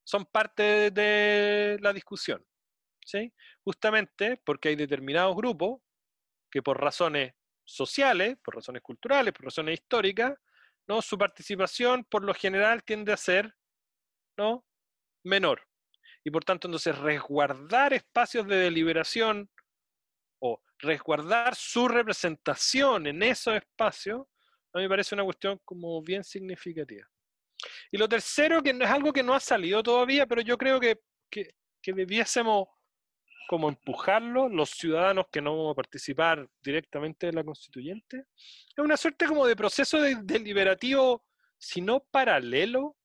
son 0.04 0.26
parte 0.26 0.90
de 0.90 1.78
la 1.80 1.92
discusión. 1.92 2.44
¿sí? 3.04 3.32
Justamente 3.64 4.40
porque 4.44 4.68
hay 4.70 4.76
determinados 4.76 5.34
grupos 5.34 5.80
que 6.50 6.62
por 6.62 6.80
razones 6.80 7.32
sociales, 7.64 8.36
por 8.44 8.56
razones 8.56 8.82
culturales, 8.82 9.32
por 9.32 9.46
razones 9.46 9.80
históricas, 9.80 10.34
¿no? 10.88 11.02
Su 11.02 11.16
participación 11.18 12.04
por 12.04 12.24
lo 12.24 12.34
general 12.34 12.82
tiende 12.82 13.12
a 13.12 13.16
ser 13.16 13.54
¿no? 14.36 14.64
menor. 15.24 15.66
Y 16.24 16.30
por 16.30 16.44
tanto, 16.44 16.68
entonces, 16.68 16.96
resguardar 16.98 17.92
espacios 17.92 18.46
de 18.46 18.56
deliberación 18.56 19.50
o 20.40 20.60
resguardar 20.78 21.54
su 21.54 21.88
representación 21.88 23.06
en 23.06 23.22
esos 23.22 23.54
espacios, 23.54 24.26
a 24.72 24.78
mí 24.78 24.84
me 24.84 24.88
parece 24.88 25.14
una 25.14 25.24
cuestión 25.24 25.60
como 25.64 26.02
bien 26.02 26.22
significativa. 26.22 27.06
Y 27.90 27.98
lo 27.98 28.08
tercero, 28.08 28.62
que 28.62 28.70
es 28.70 28.90
algo 28.90 29.12
que 29.12 29.22
no 29.22 29.34
ha 29.34 29.40
salido 29.40 29.82
todavía, 29.82 30.26
pero 30.26 30.42
yo 30.42 30.56
creo 30.56 30.80
que, 30.80 31.00
que 31.30 31.92
debiésemos 31.92 32.68
como 33.48 33.68
empujarlo, 33.68 34.48
los 34.48 34.70
ciudadanos 34.70 35.26
que 35.30 35.40
no 35.40 35.56
vamos 35.56 35.72
a 35.72 35.76
participar 35.76 36.48
directamente 36.62 37.26
de 37.26 37.32
la 37.32 37.44
constituyente. 37.44 38.26
Es 38.36 38.78
una 38.78 38.96
suerte 38.96 39.26
como 39.26 39.46
de 39.46 39.56
proceso 39.56 40.00
deliberativo, 40.00 41.24
si 41.58 41.80
no 41.80 42.00
paralelo, 42.00 42.96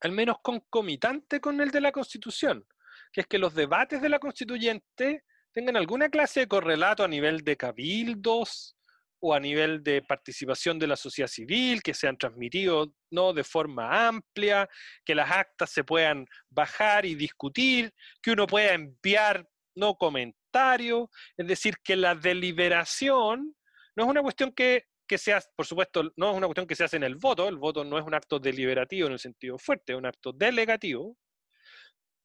al 0.00 0.12
menos 0.12 0.38
concomitante 0.42 1.40
con 1.40 1.60
el 1.60 1.70
de 1.70 1.80
la 1.80 1.92
constitución, 1.92 2.66
que 3.12 3.22
es 3.22 3.26
que 3.26 3.38
los 3.38 3.54
debates 3.54 4.00
de 4.00 4.08
la 4.08 4.18
constituyente 4.18 5.24
tengan 5.52 5.76
alguna 5.76 6.08
clase 6.08 6.40
de 6.40 6.48
correlato 6.48 7.02
a 7.02 7.08
nivel 7.08 7.42
de 7.42 7.56
cabildos 7.56 8.77
o 9.20 9.34
a 9.34 9.40
nivel 9.40 9.82
de 9.82 10.02
participación 10.02 10.78
de 10.78 10.86
la 10.86 10.96
sociedad 10.96 11.28
civil, 11.28 11.82
que 11.82 11.94
sean 11.94 12.16
transmitidos 12.16 12.88
¿no? 13.10 13.32
de 13.32 13.44
forma 13.44 14.08
amplia, 14.08 14.68
que 15.04 15.14
las 15.14 15.30
actas 15.30 15.70
se 15.70 15.84
puedan 15.84 16.26
bajar 16.50 17.04
y 17.06 17.14
discutir, 17.14 17.92
que 18.22 18.32
uno 18.32 18.46
pueda 18.46 18.74
enviar 18.74 19.48
no 19.74 19.94
comentarios, 19.94 21.08
es 21.36 21.46
decir, 21.46 21.76
que 21.82 21.96
la 21.96 22.14
deliberación 22.14 23.54
no 23.96 24.04
es 24.04 24.10
una 24.10 24.22
cuestión 24.22 24.52
que, 24.52 24.86
que 25.06 25.18
se 25.18 25.32
hace, 25.32 25.48
por 25.56 25.66
supuesto, 25.66 26.12
no 26.16 26.30
es 26.30 26.36
una 26.36 26.46
cuestión 26.46 26.66
que 26.66 26.76
se 26.76 26.84
hace 26.84 26.96
en 26.96 27.04
el 27.04 27.16
voto, 27.16 27.48
el 27.48 27.56
voto 27.56 27.84
no 27.84 27.98
es 27.98 28.04
un 28.04 28.14
acto 28.14 28.38
deliberativo 28.38 29.06
en 29.06 29.14
el 29.14 29.18
sentido 29.18 29.58
fuerte, 29.58 29.92
es 29.92 29.98
un 29.98 30.06
acto 30.06 30.32
delegativo, 30.32 31.16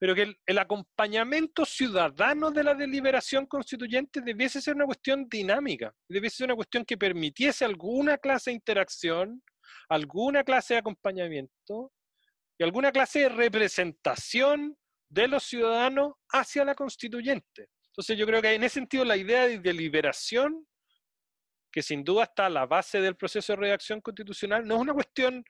pero 0.04 0.16
que 0.16 0.36
el, 0.46 0.58
acompañamiento 0.58 1.63
ciudadano 1.63 2.52
de 2.52 2.62
la 2.62 2.76
deliberación 2.76 3.46
constituyente 3.46 4.20
debiese 4.20 4.62
ser 4.62 4.76
una 4.76 4.84
cuestión 4.86 5.30
dinámica, 5.30 5.96
debiese 6.10 6.39
ser 6.39 6.48
una 6.48 6.58
cuestión 6.58 6.84
que 6.84 6.98
permitiese 6.98 7.63
alguna 7.63 8.18
clase 8.18 8.52
de 8.52 8.56
interacción, 8.56 9.42
alguna 9.88 10.44
clase 10.44 10.74
de 10.74 10.82
acompañamiento 10.82 11.94
y 12.58 12.66
alguna 12.66 12.92
clase 12.92 13.20
de 13.20 13.30
representación 13.30 14.78
de 15.08 15.30
los 15.30 15.46
ciudadanos 15.46 16.16
hacia 16.34 16.66
la 16.66 16.76
constituyente. 16.76 17.70
Entonces 17.86 18.18
yo 18.18 18.26
creo 18.26 18.42
que 18.42 18.56
en 18.56 18.63
ese 18.66 18.74
sentido 18.74 19.06
la 19.06 19.16
idea 19.16 19.48
de 19.48 19.60
deliberación, 19.60 20.68
que 21.72 21.82
sin 21.82 22.04
duda 22.04 22.26
está 22.26 22.48
a 22.48 22.50
la 22.50 22.66
base 22.66 23.00
del 23.00 23.16
proceso 23.16 23.54
de 23.54 23.58
redacción 23.58 24.02
constitucional, 24.02 24.68
no 24.68 24.76
es 24.76 24.82
una 24.82 24.94
cuestión 24.94 25.46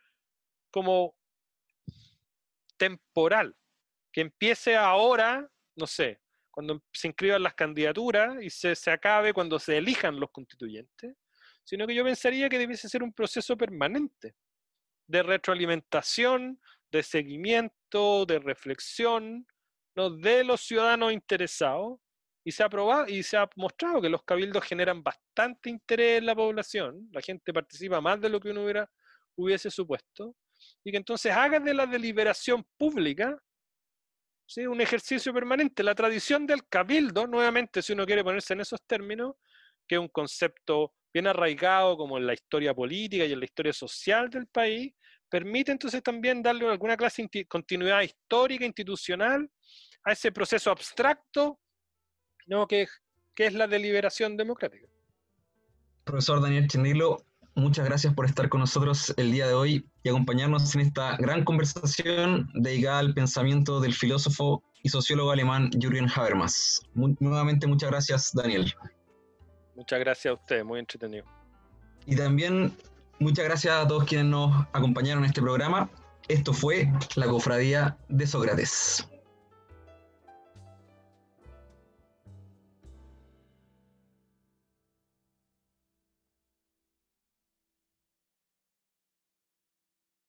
como 0.69 1.15
temporal, 2.77 3.55
que 4.13 4.21
empiece 4.21 4.77
ahora, 4.77 5.49
no 5.75 5.87
sé, 5.87 6.21
cuando 6.51 6.83
se 6.93 7.07
inscriban 7.07 7.41
las 7.41 7.55
candidaturas 7.55 8.41
y 8.41 8.49
se, 8.51 8.75
se 8.75 8.91
acabe 8.91 9.33
cuando 9.33 9.57
se 9.59 9.77
elijan 9.77 10.19
los 10.19 10.29
constituyentes, 10.31 11.15
sino 11.63 11.87
que 11.87 11.95
yo 11.95 12.03
pensaría 12.03 12.47
que 12.47 12.59
debiese 12.59 12.87
ser 12.87 13.01
un 13.01 13.11
proceso 13.11 13.57
permanente 13.57 14.35
de 15.07 15.23
retroalimentación, 15.23 16.61
de 16.91 17.01
seguimiento, 17.01 18.25
de 18.27 18.37
reflexión, 18.37 19.47
¿no? 19.95 20.11
de 20.11 20.43
los 20.43 20.61
ciudadanos 20.61 21.11
interesados, 21.11 21.99
y 22.45 22.51
se 22.51 22.61
ha 22.61 22.69
probado 22.69 23.07
y 23.07 23.23
se 23.23 23.37
ha 23.37 23.49
mostrado 23.55 24.01
que 24.01 24.09
los 24.09 24.23
cabildos 24.23 24.63
generan 24.65 25.01
bastante 25.01 25.69
interés 25.69 26.19
en 26.19 26.25
la 26.25 26.35
población, 26.35 27.09
la 27.11 27.21
gente 27.21 27.53
participa 27.53 28.01
más 28.01 28.19
de 28.21 28.29
lo 28.29 28.39
que 28.39 28.51
uno 28.51 28.63
hubiera, 28.63 28.89
hubiese 29.35 29.71
supuesto, 29.71 30.35
y 30.83 30.91
que 30.91 30.97
entonces 30.97 31.31
hagan 31.31 31.63
de 31.63 31.73
la 31.73 31.87
deliberación 31.87 32.63
pública 32.77 33.41
¿sí? 34.53 34.67
un 34.67 34.81
ejercicio 34.81 35.33
permanente. 35.33 35.83
La 35.83 35.95
tradición 35.95 36.45
del 36.45 36.67
cabildo, 36.67 37.25
nuevamente, 37.25 37.81
si 37.81 37.93
uno 37.93 38.05
quiere 38.05 38.23
ponerse 38.23 38.53
en 38.53 38.61
esos 38.61 38.81
términos, 38.85 39.35
que 39.87 39.95
es 39.95 40.01
un 40.01 40.09
concepto 40.09 40.93
bien 41.13 41.27
arraigado 41.27 41.97
como 41.97 42.17
en 42.17 42.27
la 42.27 42.33
historia 42.33 42.73
política 42.73 43.25
y 43.25 43.33
en 43.33 43.39
la 43.39 43.45
historia 43.45 43.73
social 43.73 44.29
del 44.29 44.47
país, 44.47 44.93
permite 45.29 45.71
entonces 45.71 46.03
también 46.03 46.43
darle 46.43 46.67
alguna 46.69 46.95
clase 46.95 47.27
de 47.31 47.45
continuidad 47.45 48.01
histórica, 48.01 48.65
institucional, 48.65 49.49
a 50.03 50.11
ese 50.11 50.31
proceso 50.31 50.69
abstracto 50.69 51.59
¿no? 52.47 52.67
que, 52.67 52.87
que 53.33 53.47
es 53.47 53.53
la 53.53 53.67
deliberación 53.67 54.37
democrática. 54.37 54.87
Profesor 56.03 56.41
Daniel 56.41 56.67
Chinilo, 56.67 57.25
muchas 57.55 57.85
gracias 57.85 58.13
por 58.13 58.25
estar 58.25 58.49
con 58.49 58.59
nosotros 58.59 59.13
el 59.17 59.31
día 59.31 59.47
de 59.47 59.53
hoy 59.53 59.85
y 60.03 60.09
acompañarnos 60.09 60.73
en 60.75 60.81
esta 60.81 61.17
gran 61.17 61.43
conversación 61.43 62.49
dedicada 62.53 62.99
al 62.99 63.13
pensamiento 63.13 63.79
del 63.79 63.93
filósofo 63.93 64.63
y 64.81 64.89
sociólogo 64.89 65.31
alemán 65.31 65.69
Jürgen 65.79 66.09
Habermas. 66.13 66.81
nuevamente 66.93 67.67
muchas 67.67 67.89
gracias, 67.89 68.31
Daniel. 68.33 68.73
Muchas 69.75 69.99
gracias 69.99 70.31
a 70.31 70.35
usted, 70.35 70.63
muy 70.63 70.79
entretenido. 70.79 71.25
Y 72.05 72.15
también 72.15 72.75
muchas 73.19 73.45
gracias 73.45 73.73
a 73.73 73.87
todos 73.87 74.05
quienes 74.05 74.27
nos 74.27 74.67
acompañaron 74.73 75.23
en 75.23 75.29
este 75.29 75.41
programa. 75.41 75.89
Esto 76.27 76.53
fue 76.53 76.91
la 77.15 77.27
Cofradía 77.27 77.97
de 78.09 78.27
Sócrates. 78.27 79.07